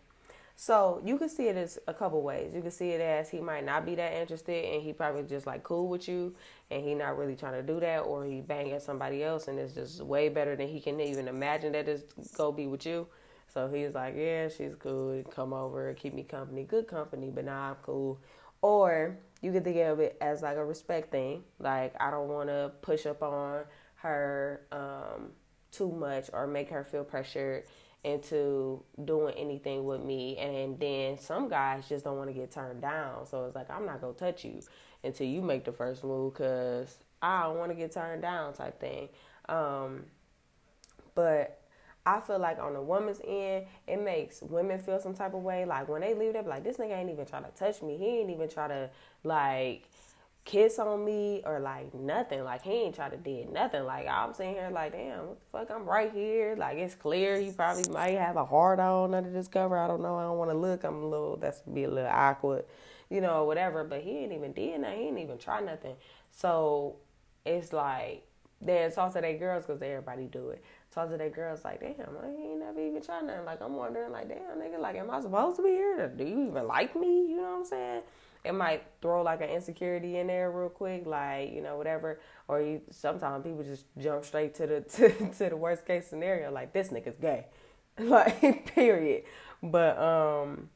So 0.55 1.01
you 1.03 1.17
can 1.17 1.29
see 1.29 1.48
it 1.48 1.57
as 1.57 1.79
a 1.88 1.93
couple 1.93 2.22
ways. 2.22 2.53
You 2.53 2.62
can 2.62 2.72
see 2.72 2.89
it 2.89 3.01
as 3.01 3.29
he 3.29 3.41
might 3.41 3.65
not 3.65 3.86
be 3.86 3.95
that 3.95 4.13
interested, 4.13 4.65
and 4.65 4.81
he 4.81 4.93
probably 4.93 5.24
just 5.24 5.48
like 5.48 5.63
cool 5.63 5.88
with 5.88 6.07
you, 6.07 6.36
and 6.69 6.83
he 6.83 6.93
not 6.93 7.17
really 7.17 7.36
trying 7.36 7.53
to 7.53 7.63
do 7.63 7.79
that, 7.79 8.00
or 8.00 8.25
he 8.25 8.41
banging 8.41 8.79
somebody 8.79 9.24
else, 9.24 9.48
and 9.48 9.60
it's 9.60 9.74
just 9.74 10.01
way 10.01 10.29
better 10.29 10.55
than 10.55 10.67
he 10.67 10.79
can 10.79 11.00
even 11.01 11.27
imagine 11.27 11.72
that 11.74 11.88
it's 11.88 12.03
go 12.33 12.51
be 12.51 12.67
with 12.67 12.86
you. 12.86 13.07
So 13.53 13.67
he's 13.67 13.93
like, 13.93 14.15
yeah, 14.17 14.48
she's 14.50 14.75
cool. 14.75 15.24
Come 15.24 15.53
over, 15.53 15.93
keep 15.93 16.13
me 16.13 16.24
company, 16.24 16.63
good 16.63 16.88
company, 16.88 17.29
but 17.33 17.45
nah, 17.45 17.72
I'm 17.72 17.75
cool. 17.83 18.19
Or 18.62 19.17
you 19.41 19.51
can 19.51 19.63
think 19.63 19.77
of 19.77 20.00
it 20.00 20.17
as 20.22 20.41
like 20.41 20.57
a 20.57 20.65
respect 20.65 21.12
thing. 21.12 21.43
Like 21.60 21.93
I 22.00 22.10
don't 22.10 22.29
want 22.29 22.50
to 22.50 22.72
push 22.81 23.05
up 23.05 23.22
on 23.22 23.63
her 23.95 24.62
um, 24.72 24.82
too 25.74 25.92
much 25.92 26.30
or 26.32 26.48
make 26.48 26.70
her 26.70 26.84
feel 26.84 27.03
pressured 27.03 27.65
into 28.03 28.84
doing 29.06 29.34
anything 29.36 29.86
with 29.86 30.01
me. 30.01 30.38
And 30.38 30.80
then 30.80 31.18
some 31.18 31.50
guys 31.50 31.88
just 31.88 32.06
don't 32.06 32.18
want 32.18 32.30
to 32.30 32.34
get 32.34 32.51
turned 32.51 32.82
down. 32.82 33.25
So 33.25 33.46
it's 33.46 33.56
like 33.56 33.70
I'm 33.70 33.86
not 33.86 34.01
gonna 34.01 34.13
touch 34.13 34.46
you 34.46 34.62
until 35.03 35.27
you 35.27 35.42
make 35.42 35.65
the 35.65 35.72
first 35.72 36.03
move 36.03 36.34
because 36.34 36.98
I 37.22 37.44
don't 37.44 37.58
want 37.58 37.72
to 37.72 37.75
get 37.75 37.92
turned 37.92 38.22
down 38.22 38.53
type 38.53 38.80
thing. 38.80 39.10
Um, 39.50 40.06
but 41.15 41.60
I 42.06 42.20
feel 42.20 42.39
like 42.39 42.60
on 42.60 42.74
the 42.74 42.82
woman's 42.82 43.22
end, 43.25 43.65
it 43.88 44.01
makes 44.01 44.42
women 44.42 44.80
feel 44.80 45.00
some 45.00 45.13
type 45.13 45.34
of 45.34 45.42
way. 45.42 45.64
Like 45.64 45.88
when 45.88 46.01
they 46.01 46.14
leave, 46.14 46.33
they 46.33 46.42
like, 46.42 46.64
this 46.64 46.77
nigga 46.77 46.98
ain't 46.98 47.09
even 47.09 47.25
try 47.25 47.40
to 47.40 47.50
touch 47.55 47.81
me. 47.81 47.98
He 47.98 48.20
ain't 48.20 48.29
even 48.29 48.50
try 48.50 48.68
to 48.68 48.90
like 49.24 49.90
kiss 50.46 50.77
on 50.77 51.06
me 51.06 51.42
or 51.46 51.60
like 51.60 51.94
nothing. 51.94 52.44
Like 52.44 52.64
he 52.64 52.72
ain't 52.72 52.96
try 52.96 53.10
to 53.10 53.18
did 53.18 53.51
nothing. 53.51 53.84
Like 53.84 54.08
I'm 54.08 54.34
sitting 54.34 54.56
here 54.56 54.70
like, 54.72 54.92
damn, 54.92 55.27
what 55.27 55.40
the 55.40 55.46
fuck? 55.51 55.72
I'm 55.72 55.86
right 55.86 56.12
here. 56.12 56.56
Like 56.58 56.77
it's 56.77 56.96
clear. 56.96 57.40
He 57.40 57.51
probably 57.51 57.90
might 57.92 58.18
have 58.18 58.36
a 58.36 58.46
hard 58.46 58.79
on 58.79 59.14
under 59.14 59.32
this 59.32 59.48
cover. 59.48 59.77
I 59.77 59.88
don't 59.88 60.01
know. 60.01 60.18
I 60.18 60.24
don't 60.24 60.38
want 60.38 60.51
to 60.51 60.58
look. 60.58 60.84
I'm 60.84 61.03
a 61.03 61.08
little. 61.08 61.38
That's 61.38 61.62
be 61.62 61.84
a 61.84 61.90
little 61.90 62.12
awkward, 62.12 62.66
you 63.10 63.22
know, 63.22 63.46
whatever. 63.46 63.84
But 63.84 64.01
he 64.01 64.12
ain't 64.20 64.34
even 64.34 64.53
did 64.53 64.82
nothing. 64.82 65.00
He 65.00 65.08
ain't 65.08 65.20
even 65.20 65.38
try 65.38 65.62
nothing. 65.62 65.96
So 66.32 66.98
it's 67.46 67.74
like 67.74 68.25
then 68.62 68.92
talk 68.92 69.14
to 69.14 69.22
their 69.22 69.38
girls 69.38 69.66
because 69.66 69.82
everybody 69.82 70.25
do 70.25 70.50
it 70.50 70.64
talk 70.94 71.10
to 71.10 71.18
that 71.18 71.34
girls 71.34 71.64
like, 71.66 71.79
damn, 71.79 71.92
I 72.22 72.27
ain't 72.27 72.60
never 72.60 72.79
even 72.79 73.01
tried 73.01 73.25
nothing. 73.25 73.46
Like 73.46 73.62
I'm 73.62 73.75
wondering, 73.75 74.12
like, 74.12 74.29
damn, 74.29 74.60
nigga, 74.60 74.79
like, 74.79 74.96
am 74.96 75.10
I 75.10 75.22
supposed 75.22 75.58
to 75.58 75.64
be 75.64 75.70
here? 75.70 76.08
Do 76.16 76.24
you 76.24 76.48
even 76.50 76.68
like 76.68 76.96
me? 76.96 77.27
You 77.29 77.38
know 77.38 77.44
what 77.44 77.60
I'm 77.60 77.66
saying? 77.66 78.01
It 78.44 78.53
might 78.53 78.84
throw 79.01 79.22
like 79.22 79.42
an 79.42 79.50
insecurity 79.50 80.18
in 80.18 80.27
there 80.27 80.51
real 80.51 80.70
quick, 80.70 81.06
like 81.06 81.51
you 81.53 81.62
know 81.62 81.77
whatever. 81.77 82.20
Or 82.48 82.62
you 82.62 82.82
sometimes 82.92 83.44
people 83.44 83.64
just 83.64 83.86
jump 83.98 84.25
straight 84.25 84.56
to 84.56 84.68
the 84.68 84.82
to, 84.98 85.10
to 85.38 85.50
the 85.50 85.58
worst 85.58 85.86
case 85.86 86.08
scenario, 86.08 86.51
like 86.51 86.74
this 86.74 86.90
nigga's 86.90 87.18
gay, 87.18 87.46
like 88.00 88.74
period. 88.74 89.24
But 89.62 89.98
um, 89.98 90.70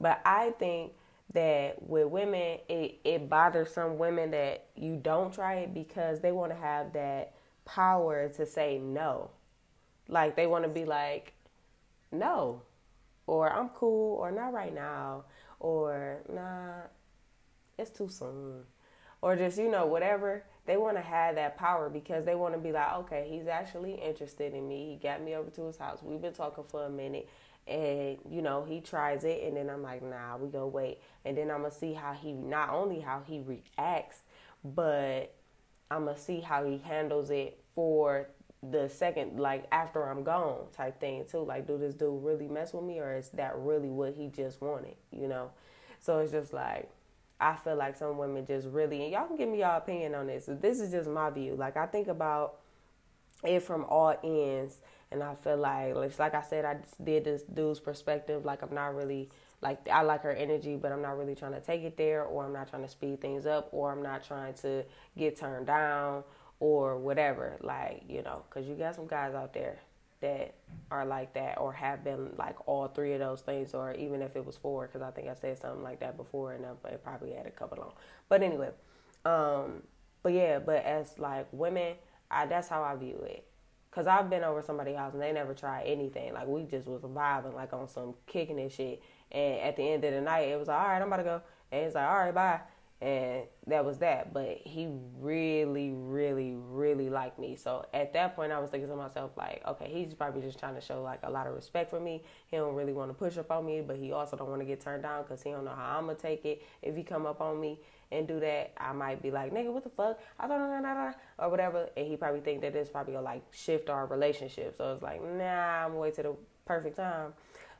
but 0.00 0.20
I 0.24 0.50
think 0.58 0.92
that 1.34 1.82
with 1.82 2.08
women, 2.08 2.58
it 2.68 3.00
it 3.04 3.28
bothers 3.28 3.72
some 3.72 3.98
women 3.98 4.30
that 4.32 4.66
you 4.74 4.96
don't 4.96 5.32
try 5.32 5.56
it 5.56 5.74
because 5.74 6.20
they 6.20 6.32
want 6.32 6.52
to 6.52 6.58
have 6.58 6.92
that 6.94 7.34
power 7.64 8.28
to 8.28 8.46
say 8.46 8.78
no 8.78 9.30
like 10.08 10.36
they 10.36 10.46
want 10.46 10.64
to 10.64 10.68
be 10.68 10.84
like, 10.84 11.32
no, 12.10 12.62
or 13.26 13.50
I'm 13.50 13.70
cool, 13.70 14.16
or 14.16 14.30
not 14.30 14.52
right 14.52 14.74
now, 14.74 15.24
or 15.60 16.22
nah, 16.32 16.82
it's 17.82 17.90
too 17.90 18.08
soon, 18.08 18.62
or 19.20 19.36
just 19.36 19.58
you 19.58 19.70
know 19.70 19.86
whatever. 19.86 20.44
They 20.64 20.76
want 20.76 20.96
to 20.96 21.02
have 21.02 21.34
that 21.34 21.58
power 21.58 21.90
because 21.90 22.24
they 22.24 22.36
want 22.36 22.54
to 22.54 22.60
be 22.60 22.70
like, 22.70 22.92
okay, 23.00 23.26
he's 23.28 23.48
actually 23.48 23.94
interested 23.94 24.54
in 24.54 24.68
me. 24.68 24.90
He 24.90 24.96
got 24.96 25.20
me 25.20 25.34
over 25.34 25.50
to 25.50 25.66
his 25.66 25.76
house. 25.76 25.98
We've 26.02 26.22
been 26.22 26.32
talking 26.32 26.64
for 26.64 26.84
a 26.84 26.90
minute 26.90 27.28
and 27.68 28.18
you 28.28 28.42
know 28.42 28.64
he 28.64 28.80
tries 28.80 29.22
it 29.22 29.44
and 29.44 29.56
then 29.56 29.70
i'm 29.70 29.84
like 29.84 30.02
nah 30.02 30.36
we 30.36 30.48
go 30.48 30.66
wait 30.66 30.98
and 31.24 31.38
then 31.38 31.48
i'm 31.48 31.58
gonna 31.58 31.70
see 31.70 31.92
how 31.92 32.12
he 32.12 32.32
not 32.32 32.70
only 32.70 32.98
how 32.98 33.22
he 33.24 33.38
reacts 33.38 34.24
but 34.64 35.32
i'm 35.88 36.06
gonna 36.06 36.18
see 36.18 36.40
how 36.40 36.64
he 36.64 36.78
handles 36.78 37.30
it 37.30 37.62
for 37.72 38.26
the 38.62 38.88
second 38.88 39.40
like 39.40 39.64
after 39.72 40.08
I'm 40.08 40.22
gone 40.22 40.66
type 40.74 41.00
thing 41.00 41.24
too. 41.30 41.40
Like, 41.40 41.66
do 41.66 41.78
this 41.78 41.94
dude 41.94 42.22
really 42.22 42.46
mess 42.46 42.72
with 42.72 42.84
me 42.84 43.00
or 43.00 43.14
is 43.14 43.30
that 43.30 43.56
really 43.56 43.90
what 43.90 44.14
he 44.14 44.28
just 44.28 44.60
wanted? 44.60 44.94
You 45.10 45.28
know? 45.28 45.50
So 45.98 46.18
it's 46.18 46.32
just 46.32 46.52
like 46.52 46.88
I 47.42 47.56
feel 47.56 47.76
like 47.76 47.96
some 47.96 48.16
women 48.18 48.46
just 48.46 48.68
really 48.68 49.02
and 49.02 49.12
y'all 49.12 49.26
can 49.26 49.36
give 49.36 49.48
me 49.48 49.58
your 49.58 49.74
opinion 49.74 50.14
on 50.14 50.28
this. 50.28 50.44
This 50.48 50.80
is 50.80 50.92
just 50.92 51.10
my 51.10 51.28
view. 51.30 51.56
Like 51.56 51.76
I 51.76 51.86
think 51.86 52.06
about 52.06 52.60
it 53.42 53.60
from 53.60 53.84
all 53.84 54.14
ends 54.22 54.80
and 55.10 55.22
I 55.22 55.34
feel 55.34 55.56
like 55.56 55.94
it's 55.96 56.20
like 56.20 56.34
I 56.34 56.42
said 56.42 56.64
I 56.64 56.76
did 57.02 57.24
this 57.24 57.42
dude's 57.42 57.80
perspective, 57.80 58.44
like 58.44 58.62
I'm 58.62 58.74
not 58.74 58.94
really 58.94 59.28
like 59.60 59.88
I 59.88 60.02
like 60.02 60.22
her 60.22 60.32
energy, 60.32 60.76
but 60.76 60.92
I'm 60.92 61.02
not 61.02 61.18
really 61.18 61.34
trying 61.34 61.52
to 61.52 61.60
take 61.60 61.82
it 61.82 61.96
there 61.96 62.24
or 62.24 62.44
I'm 62.44 62.52
not 62.52 62.70
trying 62.70 62.82
to 62.82 62.88
speed 62.88 63.20
things 63.20 63.44
up 63.44 63.68
or 63.72 63.90
I'm 63.90 64.02
not 64.02 64.24
trying 64.24 64.54
to 64.54 64.84
get 65.18 65.36
turned 65.36 65.66
down 65.66 66.22
or 66.60 66.96
whatever. 66.96 67.56
Like, 67.60 68.04
you 68.08 68.22
know, 68.22 68.44
because 68.48 68.68
you 68.68 68.76
got 68.76 68.94
some 68.94 69.08
guys 69.08 69.34
out 69.34 69.52
there 69.52 69.80
that 70.22 70.54
are 70.90 71.04
like 71.04 71.34
that 71.34 71.58
or 71.58 71.72
have 71.72 72.02
been 72.02 72.30
like 72.38 72.56
all 72.66 72.88
three 72.88 73.12
of 73.12 73.20
those 73.20 73.42
things, 73.42 73.74
or 73.74 73.94
even 73.94 74.22
if 74.22 74.34
it 74.34 74.44
was 74.44 74.56
four, 74.56 74.86
because 74.86 75.02
I 75.02 75.10
think 75.10 75.28
I 75.28 75.34
said 75.34 75.58
something 75.58 75.82
like 75.82 76.00
that 76.00 76.16
before 76.16 76.54
and 76.54 76.64
I 76.64 76.90
probably 76.96 77.32
had 77.32 77.46
a 77.46 77.50
couple 77.50 77.82
on. 77.82 77.92
But 78.28 78.42
anyway, 78.42 78.70
um, 79.24 79.82
but 80.22 80.32
yeah, 80.32 80.58
but 80.58 80.84
as 80.84 81.18
like 81.18 81.46
women, 81.52 81.94
I, 82.30 82.46
that's 82.46 82.68
how 82.68 82.82
I 82.82 82.96
view 82.96 83.18
it. 83.26 83.46
Cause 83.90 84.06
I've 84.06 84.30
been 84.30 84.42
over 84.42 84.62
somebody's 84.62 84.96
house 84.96 85.12
and 85.12 85.20
they 85.20 85.32
never 85.32 85.52
tried 85.52 85.84
anything. 85.84 86.32
Like 86.32 86.46
we 86.46 86.64
just 86.64 86.88
was 86.88 87.02
vibing, 87.02 87.54
like 87.54 87.74
on 87.74 87.88
some 87.88 88.14
kicking 88.26 88.58
and 88.58 88.72
shit. 88.72 89.02
And 89.30 89.60
at 89.60 89.76
the 89.76 89.82
end 89.82 90.02
of 90.04 90.14
the 90.14 90.20
night, 90.22 90.48
it 90.48 90.58
was 90.58 90.68
like, 90.68 90.80
all 90.80 90.88
right, 90.88 91.02
I'm 91.02 91.08
about 91.08 91.18
to 91.18 91.22
go. 91.24 91.42
And 91.70 91.84
it's 91.84 91.94
like, 91.94 92.08
all 92.08 92.16
right, 92.16 92.34
bye 92.34 92.60
and 93.02 93.42
that 93.66 93.84
was 93.84 93.98
that. 93.98 94.32
But 94.32 94.58
he 94.62 94.88
really, 95.18 95.90
really, 95.90 96.54
really 96.54 97.10
liked 97.10 97.36
me. 97.36 97.56
So 97.56 97.84
at 97.92 98.12
that 98.12 98.36
point, 98.36 98.52
I 98.52 98.60
was 98.60 98.70
thinking 98.70 98.88
to 98.88 98.94
myself, 98.94 99.32
like, 99.36 99.60
okay, 99.66 99.90
he's 99.92 100.14
probably 100.14 100.40
just 100.40 100.60
trying 100.60 100.76
to 100.76 100.80
show 100.80 101.02
like 101.02 101.18
a 101.24 101.30
lot 101.30 101.48
of 101.48 101.54
respect 101.54 101.90
for 101.90 101.98
me. 101.98 102.22
He 102.46 102.56
don't 102.56 102.76
really 102.76 102.92
want 102.92 103.10
to 103.10 103.14
push 103.14 103.36
up 103.38 103.50
on 103.50 103.66
me, 103.66 103.80
but 103.80 103.96
he 103.96 104.12
also 104.12 104.36
don't 104.36 104.48
want 104.48 104.60
to 104.60 104.64
get 104.64 104.80
turned 104.80 105.02
down 105.02 105.22
because 105.22 105.42
he 105.42 105.50
don't 105.50 105.64
know 105.64 105.74
how 105.74 105.98
I'm 105.98 106.06
gonna 106.06 106.16
take 106.16 106.44
it. 106.44 106.62
If 106.80 106.94
he 106.94 107.02
come 107.02 107.26
up 107.26 107.40
on 107.40 107.60
me 107.60 107.80
and 108.12 108.28
do 108.28 108.38
that, 108.38 108.72
I 108.76 108.92
might 108.92 109.20
be 109.20 109.32
like, 109.32 109.52
nigga, 109.52 109.72
what 109.72 109.82
the 109.82 109.90
fuck? 109.90 110.20
I 110.38 110.46
don't 110.46 110.60
know, 110.60 111.12
or 111.40 111.50
whatever. 111.50 111.88
And 111.96 112.06
he 112.06 112.16
probably 112.16 112.40
think 112.40 112.60
that 112.60 112.72
this 112.72 112.88
probably 112.88 113.14
gonna 113.14 113.24
like 113.24 113.42
shift 113.50 113.90
our 113.90 114.06
relationship. 114.06 114.76
So 114.76 114.92
it's 114.92 115.02
like, 115.02 115.20
nah, 115.20 115.84
I'm 115.84 115.88
gonna 115.88 115.98
wait 115.98 116.14
till 116.14 116.24
the 116.24 116.36
perfect 116.66 116.98
time. 116.98 117.32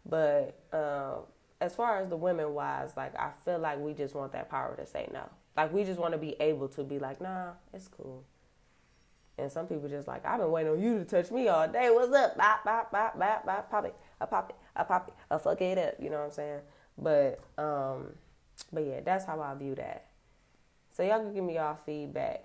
But 0.04 0.58
uh, 0.72 1.18
as 1.62 1.76
far 1.76 1.98
as 1.98 2.08
the 2.08 2.16
women 2.16 2.54
wise, 2.54 2.90
like 2.96 3.16
I 3.16 3.30
feel 3.44 3.60
like 3.60 3.78
we 3.78 3.94
just 3.94 4.16
want 4.16 4.32
that 4.32 4.50
power 4.50 4.74
to 4.76 4.84
say 4.84 5.08
no. 5.12 5.22
Like 5.56 5.72
we 5.72 5.84
just 5.84 6.00
want 6.00 6.12
to 6.12 6.18
be 6.18 6.34
able 6.40 6.66
to 6.70 6.82
be 6.82 6.98
like, 6.98 7.20
nah, 7.20 7.52
it's 7.72 7.86
cool. 7.86 8.24
And 9.38 9.50
some 9.50 9.68
people 9.68 9.88
just 9.88 10.08
like, 10.08 10.26
I've 10.26 10.40
been 10.40 10.50
waiting 10.50 10.72
on 10.72 10.82
you 10.82 10.98
to 10.98 11.04
touch 11.04 11.30
me 11.30 11.46
all 11.46 11.68
day. 11.68 11.88
What's 11.90 12.12
up? 12.12 12.36
Bop, 12.36 12.64
bop, 12.64 12.90
bop, 12.90 13.16
bop, 13.16 13.46
bop, 13.46 13.70
pop 13.70 13.84
it. 13.84 13.94
I 14.20 14.26
pop 14.26 14.50
it. 14.50 14.56
I 14.74 14.82
pop 14.82 15.08
it. 15.08 15.14
I 15.30 15.38
fuck 15.38 15.60
it 15.62 15.78
up. 15.78 15.94
You 16.00 16.10
know 16.10 16.18
what 16.18 16.24
I'm 16.24 16.30
saying? 16.32 16.60
But 16.98 17.40
um, 17.56 18.08
but 18.72 18.84
yeah, 18.84 19.00
that's 19.00 19.24
how 19.24 19.40
I 19.40 19.54
view 19.54 19.76
that. 19.76 20.06
So 20.90 21.04
y'all 21.04 21.20
can 21.20 21.32
give 21.32 21.44
me 21.44 21.54
y'all 21.54 21.78
feedback 21.86 22.44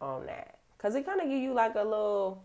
on 0.00 0.26
that. 0.26 0.58
Cause 0.78 0.94
it 0.94 1.04
kind 1.04 1.20
of 1.20 1.28
give 1.28 1.42
you 1.42 1.54
like 1.54 1.74
a 1.74 1.82
little. 1.82 2.44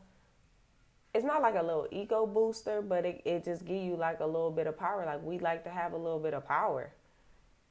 It's 1.14 1.26
not 1.26 1.42
like 1.42 1.56
a 1.56 1.62
little 1.62 1.88
ego 1.92 2.26
booster, 2.26 2.82
but 2.82 3.06
it, 3.06 3.22
it 3.26 3.44
just 3.44 3.66
give 3.66 3.82
you 3.82 3.96
like 3.96 4.20
a 4.20 4.26
little 4.26 4.52
bit 4.52 4.68
of 4.68 4.78
power. 4.78 5.06
Like 5.06 5.24
we 5.24 5.40
like 5.40 5.64
to 5.66 5.70
have 5.70 5.94
a 5.94 5.98
little 5.98 6.20
bit 6.20 6.34
of 6.34 6.48
power, 6.48 6.92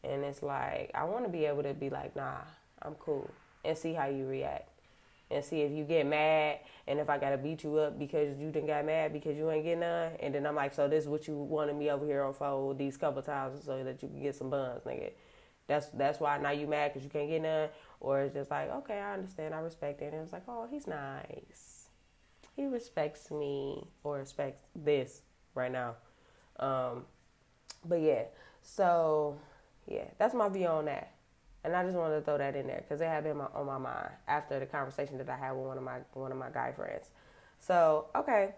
and 0.04 0.22
it's 0.24 0.42
like 0.42 0.90
I 0.94 1.04
want 1.04 1.24
to 1.24 1.30
be 1.30 1.44
able 1.46 1.64
to 1.64 1.74
be 1.74 1.90
like, 1.90 2.14
nah, 2.14 2.42
I'm 2.82 2.94
cool, 2.94 3.30
and 3.64 3.76
see 3.76 3.94
how 3.94 4.06
you 4.06 4.26
react 4.26 4.68
and 5.32 5.44
see 5.44 5.62
if 5.62 5.72
you 5.72 5.84
get 5.84 6.06
mad 6.06 6.58
and 6.86 6.98
if 6.98 7.08
I 7.08 7.18
gotta 7.18 7.38
beat 7.38 7.64
you 7.64 7.78
up 7.78 7.98
because 7.98 8.38
you 8.38 8.50
didn't 8.50 8.66
got 8.66 8.84
mad 8.84 9.12
because 9.12 9.36
you 9.36 9.50
ain't 9.50 9.64
getting 9.64 9.80
none. 9.80 10.12
And 10.20 10.34
then 10.34 10.46
I'm 10.46 10.54
like, 10.54 10.74
so 10.74 10.88
this 10.88 11.04
is 11.04 11.08
what 11.08 11.26
you 11.26 11.36
wanted 11.36 11.76
me 11.76 11.90
over 11.90 12.04
here 12.04 12.22
on 12.22 12.34
phone 12.34 12.76
these 12.76 12.96
couple 12.96 13.22
times 13.22 13.64
so 13.64 13.82
that 13.82 14.02
you 14.02 14.08
can 14.08 14.22
get 14.22 14.34
some 14.36 14.50
buns, 14.50 14.82
nigga. 14.84 15.12
That's 15.66 15.86
that's 15.88 16.20
why 16.20 16.38
now 16.38 16.50
you 16.50 16.66
mad 16.66 16.92
because 16.92 17.04
you 17.04 17.10
can't 17.10 17.28
get 17.28 17.42
none. 17.42 17.68
Or 18.00 18.20
it's 18.20 18.34
just 18.34 18.50
like, 18.50 18.70
okay, 18.70 18.98
I 18.98 19.14
understand, 19.14 19.54
I 19.54 19.60
respect 19.60 20.02
it. 20.02 20.12
And 20.12 20.22
it's 20.22 20.32
like, 20.32 20.42
oh, 20.48 20.66
he's 20.70 20.86
nice. 20.86 21.81
He 22.54 22.66
respects 22.66 23.30
me 23.30 23.86
or 24.04 24.18
respects 24.18 24.64
this 24.74 25.22
right 25.54 25.72
now. 25.72 25.96
Um, 26.58 27.04
but 27.84 28.00
yeah, 28.00 28.24
so 28.62 29.38
yeah, 29.86 30.04
that's 30.18 30.34
my 30.34 30.48
view 30.48 30.66
on 30.66 30.84
that. 30.86 31.14
And 31.64 31.76
I 31.76 31.84
just 31.84 31.96
wanted 31.96 32.16
to 32.16 32.22
throw 32.22 32.38
that 32.38 32.56
in 32.56 32.66
there 32.66 32.84
because 32.86 33.00
it 33.00 33.06
had 33.06 33.24
been 33.24 33.36
my, 33.36 33.46
on 33.54 33.66
my 33.66 33.78
mind 33.78 34.10
after 34.26 34.58
the 34.58 34.66
conversation 34.66 35.18
that 35.18 35.28
I 35.28 35.36
had 35.36 35.52
with 35.52 35.66
one 35.66 35.78
of 35.78 35.84
my 35.84 35.98
one 36.12 36.32
of 36.32 36.38
my 36.38 36.50
guy 36.50 36.72
friends. 36.72 37.10
So 37.60 38.06
okay, 38.16 38.54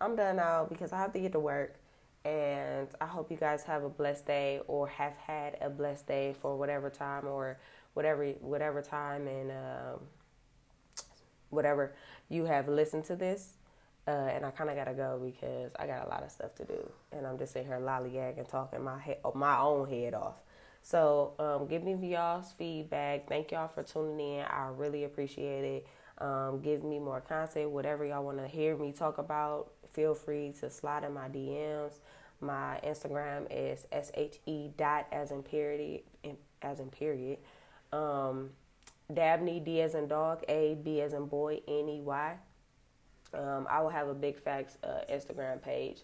I'm 0.00 0.14
done 0.16 0.36
now 0.36 0.66
because 0.68 0.92
I 0.92 0.98
have 0.98 1.12
to 1.14 1.18
get 1.18 1.32
to 1.32 1.40
work. 1.40 1.76
And 2.24 2.88
I 3.00 3.06
hope 3.06 3.30
you 3.30 3.36
guys 3.36 3.62
have 3.64 3.84
a 3.84 3.88
blessed 3.88 4.26
day 4.26 4.60
or 4.66 4.88
have 4.88 5.16
had 5.16 5.58
a 5.60 5.70
blessed 5.70 6.08
day 6.08 6.34
for 6.40 6.56
whatever 6.56 6.90
time 6.90 7.26
or 7.26 7.58
whatever 7.94 8.26
whatever 8.40 8.82
time 8.82 9.28
and 9.28 9.50
um, 9.50 10.00
whatever 11.50 11.94
you 12.28 12.44
have 12.44 12.68
listened 12.68 13.04
to 13.06 13.16
this. 13.16 13.54
Uh, 14.08 14.30
and 14.32 14.46
I 14.46 14.50
kind 14.52 14.70
of 14.70 14.76
gotta 14.76 14.94
go 14.94 15.20
because 15.24 15.72
I 15.80 15.86
got 15.88 16.06
a 16.06 16.08
lot 16.08 16.22
of 16.22 16.30
stuff 16.30 16.54
to 16.56 16.64
do, 16.64 16.90
and 17.10 17.26
I'm 17.26 17.36
just 17.38 17.52
sitting 17.52 17.66
here 17.66 17.80
lollygagging, 17.80 18.48
talking 18.48 18.84
my 18.84 19.00
head, 19.00 19.18
my 19.34 19.58
own 19.58 19.88
head 19.88 20.14
off. 20.14 20.36
So 20.82 21.32
um, 21.40 21.66
give 21.66 21.82
me 21.82 21.94
y'all's 22.12 22.52
feedback. 22.52 23.28
Thank 23.28 23.50
y'all 23.50 23.66
for 23.66 23.82
tuning 23.82 24.38
in. 24.38 24.44
I 24.44 24.68
really 24.72 25.02
appreciate 25.02 25.64
it. 25.64 25.86
Um, 26.18 26.60
give 26.62 26.84
me 26.84 27.00
more 27.00 27.20
content, 27.20 27.70
whatever 27.70 28.04
y'all 28.04 28.24
want 28.24 28.38
to 28.38 28.46
hear 28.46 28.76
me 28.76 28.92
talk 28.92 29.18
about. 29.18 29.72
Feel 29.90 30.14
free 30.14 30.54
to 30.60 30.70
slide 30.70 31.02
in 31.02 31.12
my 31.12 31.28
DMs. 31.28 31.94
My 32.40 32.80
Instagram 32.86 33.46
is 33.50 33.86
she 34.44 34.70
dot 34.76 35.06
as 35.10 35.32
in 35.32 35.42
period 35.42 36.02
as 36.62 36.78
in 36.78 36.90
period. 36.90 37.38
Um, 37.92 38.50
Dabney 39.12 39.60
D 39.60 39.80
as 39.82 39.94
in 39.94 40.08
dog, 40.08 40.42
A 40.48 40.76
B 40.82 41.00
as 41.00 41.12
in 41.12 41.26
boy, 41.26 41.60
N 41.68 41.88
E 41.88 42.00
Y. 42.00 42.34
Um, 43.34 43.66
I 43.68 43.80
will 43.82 43.90
have 43.90 44.08
a 44.08 44.14
big 44.14 44.38
facts 44.38 44.78
uh, 44.82 45.00
Instagram 45.10 45.62
page 45.62 46.02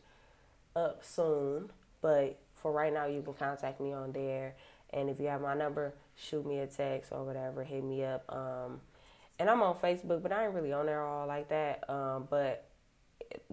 up 0.76 1.04
soon, 1.04 1.70
but 2.00 2.38
for 2.54 2.72
right 2.72 2.92
now, 2.92 3.06
you 3.06 3.22
can 3.22 3.34
contact 3.34 3.80
me 3.80 3.92
on 3.92 4.12
there. 4.12 4.54
And 4.90 5.08
if 5.08 5.18
you 5.18 5.26
have 5.26 5.40
my 5.40 5.54
number, 5.54 5.94
shoot 6.14 6.46
me 6.46 6.58
a 6.58 6.66
text 6.66 7.12
or 7.12 7.24
whatever, 7.24 7.64
hit 7.64 7.82
me 7.82 8.04
up. 8.04 8.24
Um, 8.28 8.80
and 9.38 9.50
I'm 9.50 9.62
on 9.62 9.74
Facebook, 9.76 10.22
but 10.22 10.32
I 10.32 10.44
ain't 10.44 10.54
really 10.54 10.72
on 10.72 10.86
there 10.86 11.02
all 11.02 11.26
like 11.26 11.48
that. 11.48 11.88
Um, 11.88 12.28
but 12.30 12.68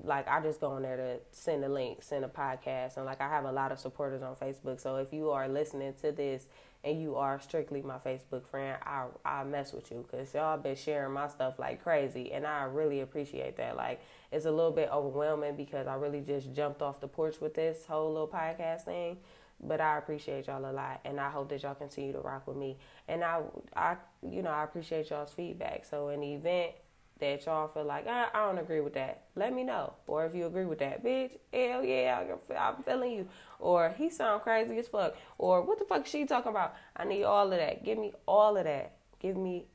like 0.03 0.27
I 0.27 0.41
just 0.41 0.59
go 0.59 0.71
on 0.71 0.81
there 0.81 0.97
to 0.97 1.19
send 1.31 1.63
a 1.63 1.69
link, 1.69 2.03
send 2.03 2.25
a 2.25 2.27
podcast, 2.27 2.97
and 2.97 3.05
like 3.05 3.21
I 3.21 3.29
have 3.29 3.45
a 3.45 3.51
lot 3.51 3.71
of 3.71 3.79
supporters 3.79 4.21
on 4.21 4.35
Facebook. 4.35 4.79
So 4.79 4.97
if 4.97 5.13
you 5.13 5.31
are 5.31 5.47
listening 5.47 5.93
to 6.01 6.11
this 6.11 6.47
and 6.83 7.01
you 7.01 7.15
are 7.15 7.39
strictly 7.39 7.81
my 7.81 7.97
Facebook 7.97 8.45
friend, 8.47 8.77
I 8.83 9.05
I 9.25 9.43
mess 9.43 9.73
with 9.73 9.91
you 9.91 10.05
because 10.09 10.33
y'all 10.33 10.57
been 10.57 10.75
sharing 10.75 11.13
my 11.13 11.27
stuff 11.27 11.59
like 11.59 11.83
crazy, 11.83 12.31
and 12.31 12.47
I 12.47 12.63
really 12.63 13.01
appreciate 13.01 13.57
that. 13.57 13.75
Like 13.75 14.01
it's 14.31 14.45
a 14.45 14.51
little 14.51 14.71
bit 14.71 14.89
overwhelming 14.91 15.55
because 15.55 15.87
I 15.87 15.95
really 15.95 16.21
just 16.21 16.53
jumped 16.53 16.81
off 16.81 17.01
the 17.01 17.07
porch 17.07 17.41
with 17.41 17.53
this 17.53 17.85
whole 17.85 18.11
little 18.11 18.27
podcast 18.27 18.83
thing. 18.83 19.17
But 19.61 19.81
I 19.81 19.97
appreciate 19.97 20.47
y'all 20.47 20.65
a 20.65 20.71
lot, 20.71 21.01
and 21.03 21.19
I 21.19 21.29
hope 21.29 21.49
that 21.49 21.63
y'all 21.63 21.75
continue 21.75 22.13
to 22.13 22.19
rock 22.19 22.47
with 22.47 22.55
me. 22.55 22.77
And 23.09 23.25
I, 23.25 23.41
I, 23.75 23.97
you 24.21 24.41
know, 24.41 24.51
I 24.51 24.63
appreciate 24.63 25.09
y'all's 25.09 25.33
feedback. 25.33 25.83
So 25.83 26.07
in 26.09 26.21
the 26.21 26.33
event 26.35 26.71
that 27.19 27.45
y'all 27.45 27.67
feel 27.67 27.83
like 27.83 28.07
I, 28.07 28.27
I 28.33 28.45
don't 28.45 28.57
agree 28.57 28.81
with 28.81 28.93
that, 28.93 29.23
let 29.35 29.53
me 29.53 29.63
know. 29.63 29.93
Or 30.07 30.25
if 30.25 30.35
you 30.35 30.45
agree 30.45 30.65
with 30.65 30.79
that, 30.79 31.03
bitch, 31.03 31.37
hell 31.53 31.83
yeah, 31.83 32.23
I'm 32.57 32.83
feeling 32.83 33.11
you. 33.11 33.27
Or 33.59 33.93
he 33.97 34.09
sound 34.09 34.41
crazy 34.41 34.77
as 34.77 34.87
fuck. 34.87 35.15
Or 35.37 35.61
what 35.61 35.79
the 35.79 35.85
fuck 35.85 36.05
she 36.05 36.25
talking 36.25 36.51
about? 36.51 36.75
I 36.95 37.05
need 37.05 37.23
all 37.23 37.51
of 37.51 37.57
that. 37.59 37.83
Give 37.83 37.97
me 37.97 38.13
all 38.25 38.57
of 38.57 38.63
that. 38.63 38.97
Give 39.19 39.35
me 39.35 39.65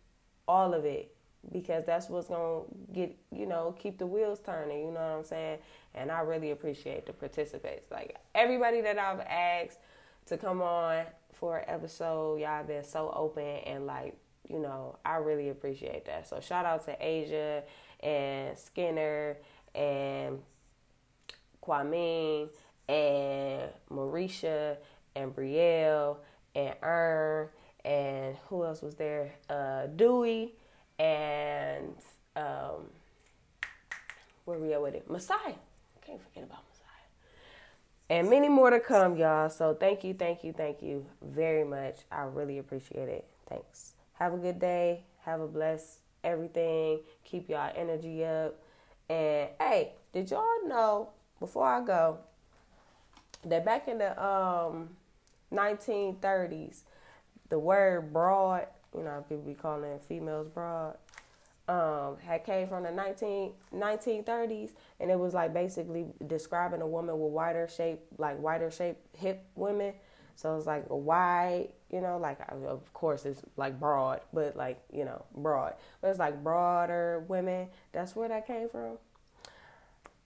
all 0.49 0.75
of 0.75 0.85
it 0.85 1.15
because 1.53 1.85
that's 1.85 2.09
what's 2.09 2.29
gonna 2.29 2.63
get 2.93 3.17
you 3.31 3.47
know 3.47 3.75
keep 3.79 3.99
the 3.99 4.07
wheels 4.07 4.41
turning. 4.45 4.81
You 4.81 4.87
know 4.87 5.01
what 5.01 5.19
I'm 5.19 5.25
saying? 5.25 5.59
And 5.95 6.11
I 6.11 6.21
really 6.21 6.51
appreciate 6.51 7.07
the 7.07 7.13
participants. 7.13 7.91
Like 7.91 8.17
everybody 8.35 8.81
that 8.81 8.99
I've 8.99 9.21
asked 9.21 9.79
to 10.27 10.39
come 10.39 10.63
on 10.63 11.05
for 11.33 11.59
an 11.59 11.65
episode, 11.69 12.41
y'all 12.41 12.65
been 12.65 12.85
so 12.85 13.13
open 13.15 13.45
and 13.45 13.87
like 13.87 14.17
you 14.49 14.59
know 14.59 14.99
I 15.05 15.17
really 15.17 15.49
appreciate 15.49 16.05
that. 16.07 16.29
So 16.29 16.41
shout 16.41 16.65
out 16.65 16.85
to 16.87 16.97
Asia 17.01 17.63
and 18.01 18.59
Skinner 18.59 19.39
and 19.75 20.41
Kwame 21.63 22.49
and 22.89 23.71
Marisha 23.91 24.77
and 25.17 25.35
Brielle 25.35 26.19
and 26.55 26.75
Ern 26.83 27.49
and 27.85 28.37
who 28.49 28.65
else 28.65 28.83
was 28.83 28.95
there? 28.95 29.35
Uh, 29.49 29.87
Dewey 29.87 30.55
and 30.99 31.95
um, 32.37 32.89
where 34.45 34.59
we 34.59 34.73
at 34.73 34.83
with 34.83 34.95
it? 34.95 35.11
Messiah. 35.11 35.55
Can't 36.07 36.23
forget 36.23 36.45
about 36.45 36.61
Messiah. 36.69 38.19
And 38.19 38.31
many 38.31 38.49
more 38.49 38.71
to 38.71 38.81
come, 38.81 39.17
y'all. 39.17 39.51
So 39.51 39.75
thank 39.75 40.05
you, 40.05 40.15
thank 40.15 40.45
you, 40.45 40.53
thank 40.53 40.83
you 40.83 41.05
very 41.23 41.65
much. 41.65 42.01
I 42.11 42.23
really 42.23 42.59
appreciate 42.59 43.09
it. 43.09 43.27
Thanks. 43.49 43.94
Have 44.25 44.33
a 44.33 44.39
good 44.39 44.59
day. 44.59 45.05
Have 45.27 45.43
a 45.43 45.47
blessed 45.47 45.99
everything. 46.23 47.01
Keep 47.25 47.51
y'all 47.51 47.71
energy 47.77 48.25
up. 48.25 48.59
And 49.11 49.51
hey, 49.61 49.93
did 50.15 50.31
y'all 50.31 50.67
know 50.67 51.11
before 51.39 51.67
I 51.67 51.85
go 51.85 52.17
that 53.45 53.67
back 53.67 53.87
in 53.87 53.99
the 53.99 54.11
um 54.25 54.97
1930s, 55.53 56.85
the 57.51 57.59
word 57.59 58.15
broad 58.15 58.67
you 58.97 59.05
know, 59.05 59.23
people 59.29 59.45
be 59.45 59.53
calling 59.53 59.99
females 59.99 60.49
broad, 60.49 60.97
um, 61.69 62.17
had 62.25 62.45
came 62.45 62.67
from 62.67 62.85
the 62.85 62.91
19, 62.91 63.53
1930s, 63.75 64.71
and 65.01 65.11
it 65.11 65.19
was 65.19 65.35
like 65.35 65.53
basically 65.53 66.07
describing 66.27 66.81
a 66.81 66.87
woman 66.87 67.19
with 67.19 67.31
wider 67.31 67.69
shape, 67.69 68.01
like 68.17 68.39
wider 68.39 68.71
shape 68.71 68.97
hip 69.13 69.45
women. 69.55 69.93
So 70.37 70.57
it's 70.57 70.67
like 70.67 70.87
a 70.89 70.97
wide, 70.97 71.69
you 71.95 72.01
know, 72.01 72.19
like 72.19 72.39
of 72.51 72.93
course 72.93 73.25
it's 73.25 73.41
like 73.57 73.79
broad, 73.79 74.21
but 74.33 74.57
like 74.57 74.83
you 74.93 75.05
know 75.05 75.25
broad, 75.37 75.75
but 76.01 76.09
it's 76.09 76.19
like 76.19 76.43
broader 76.43 77.25
women. 77.29 77.69
That's 77.93 78.17
where 78.17 78.29
that 78.29 78.49
came 78.49 78.69
from. 78.69 78.99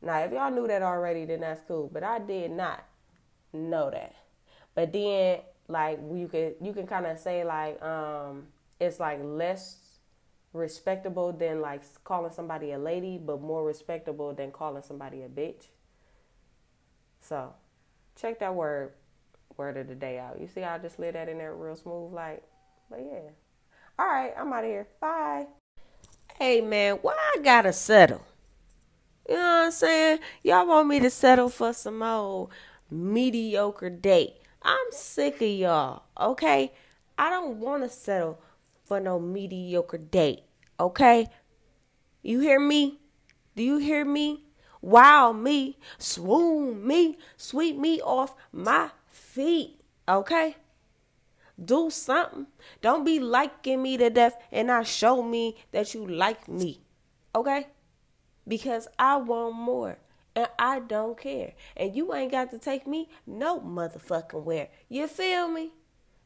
Now, 0.00 0.20
if 0.20 0.32
y'all 0.32 0.50
knew 0.50 0.66
that 0.66 0.80
already, 0.80 1.26
then 1.26 1.40
that's 1.40 1.60
cool. 1.68 1.90
But 1.92 2.04
I 2.04 2.20
did 2.20 2.52
not 2.52 2.84
know 3.52 3.90
that. 3.90 4.14
But 4.74 4.94
then, 4.94 5.40
like 5.68 6.00
you 6.10 6.26
could 6.28 6.54
you 6.62 6.72
can 6.72 6.86
kind 6.86 7.04
of 7.04 7.18
say 7.18 7.44
like 7.44 7.82
um 7.82 8.46
it's 8.80 8.98
like 8.98 9.20
less 9.22 9.98
respectable 10.54 11.34
than 11.34 11.60
like 11.60 11.82
calling 12.02 12.32
somebody 12.32 12.72
a 12.72 12.78
lady, 12.78 13.18
but 13.18 13.42
more 13.42 13.62
respectable 13.62 14.32
than 14.32 14.52
calling 14.52 14.82
somebody 14.82 15.22
a 15.22 15.28
bitch. 15.28 15.66
So, 17.20 17.52
check 18.16 18.38
that 18.38 18.54
word 18.54 18.92
word 19.56 19.76
of 19.76 19.88
the 19.88 19.94
day 19.94 20.18
out. 20.18 20.40
You 20.40 20.48
see, 20.48 20.62
I 20.62 20.78
just 20.78 20.98
lit 20.98 21.14
that 21.14 21.28
in 21.28 21.38
there 21.38 21.54
real 21.54 21.76
smooth, 21.76 22.12
like, 22.12 22.42
but 22.90 23.00
yeah. 23.00 23.30
All 23.98 24.06
right, 24.06 24.32
I'm 24.38 24.52
out 24.52 24.64
of 24.64 24.70
here. 24.70 24.86
Bye. 25.00 25.46
Hey 26.38 26.60
man, 26.60 26.96
why 27.02 27.16
I 27.34 27.40
gotta 27.40 27.72
settle? 27.72 28.24
You 29.28 29.34
know 29.34 29.40
what 29.40 29.64
I'm 29.66 29.70
saying? 29.72 30.18
Y'all 30.42 30.66
want 30.66 30.88
me 30.88 31.00
to 31.00 31.10
settle 31.10 31.48
for 31.48 31.72
some 31.72 32.02
old 32.02 32.50
mediocre 32.90 33.90
date. 33.90 34.36
I'm 34.62 34.86
sick 34.90 35.36
of 35.42 35.48
y'all, 35.48 36.04
okay? 36.18 36.72
I 37.18 37.30
don't 37.30 37.58
want 37.58 37.82
to 37.82 37.88
settle 37.88 38.40
for 38.84 39.00
no 39.00 39.18
mediocre 39.18 39.98
date. 39.98 40.42
Okay? 40.78 41.26
You 42.22 42.40
hear 42.40 42.60
me? 42.60 43.00
Do 43.56 43.62
you 43.62 43.78
hear 43.78 44.04
me? 44.04 44.44
Wow 44.80 45.32
me, 45.32 45.76
swoon 45.98 46.86
me, 46.86 47.18
sweep 47.36 47.76
me 47.76 48.00
off 48.00 48.36
my 48.52 48.90
feet, 49.18 49.80
okay? 50.08 50.56
Do 51.62 51.90
something. 51.90 52.46
Don't 52.80 53.04
be 53.04 53.18
liking 53.18 53.82
me 53.82 53.96
to 53.96 54.10
death 54.10 54.36
and 54.52 54.68
not 54.68 54.86
show 54.86 55.22
me 55.22 55.56
that 55.72 55.92
you 55.92 56.06
like 56.06 56.48
me, 56.48 56.80
okay? 57.34 57.66
Because 58.46 58.88
I 58.98 59.16
want 59.16 59.56
more 59.56 59.98
and 60.34 60.48
I 60.58 60.78
don't 60.78 61.18
care. 61.18 61.54
And 61.76 61.94
you 61.94 62.14
ain't 62.14 62.32
got 62.32 62.50
to 62.52 62.58
take 62.58 62.86
me 62.86 63.08
no 63.26 63.60
motherfucking 63.60 64.44
where. 64.44 64.68
You 64.88 65.08
feel 65.08 65.48
me? 65.48 65.72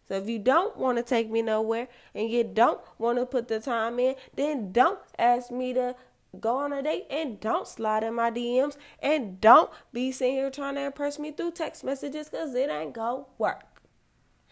So 0.06 0.14
if 0.16 0.28
you 0.28 0.38
don't 0.38 0.76
want 0.76 0.98
to 0.98 1.02
take 1.02 1.30
me 1.30 1.40
nowhere 1.40 1.88
and 2.14 2.28
you 2.28 2.44
don't 2.44 2.80
want 2.98 3.18
to 3.18 3.24
put 3.24 3.48
the 3.48 3.60
time 3.60 3.98
in, 3.98 4.16
then 4.34 4.70
don't 4.70 4.98
ask 5.18 5.50
me 5.50 5.72
to 5.72 5.96
go 6.40 6.56
on 6.56 6.72
a 6.72 6.82
date 6.82 7.06
and 7.10 7.38
don't 7.40 7.66
slide 7.66 8.02
in 8.02 8.14
my 8.14 8.30
DMs 8.30 8.76
and 9.00 9.40
don't 9.40 9.70
be 9.92 10.10
sitting 10.12 10.34
here 10.34 10.50
trying 10.50 10.74
to 10.76 10.82
impress 10.82 11.18
me 11.18 11.30
through 11.30 11.52
text 11.52 11.84
messages 11.84 12.28
because 12.28 12.54
it 12.54 12.70
ain't 12.70 12.94
go 12.94 13.26
work. 13.38 13.64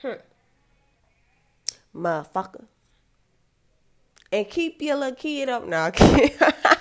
Hmm. 0.03 0.13
Motherfucker. 1.95 2.65
And 4.33 4.49
keep 4.49 4.81
your 4.81 4.97
little 4.97 5.17
kid 5.17 5.49
up 5.49 5.67
now. 5.67 5.91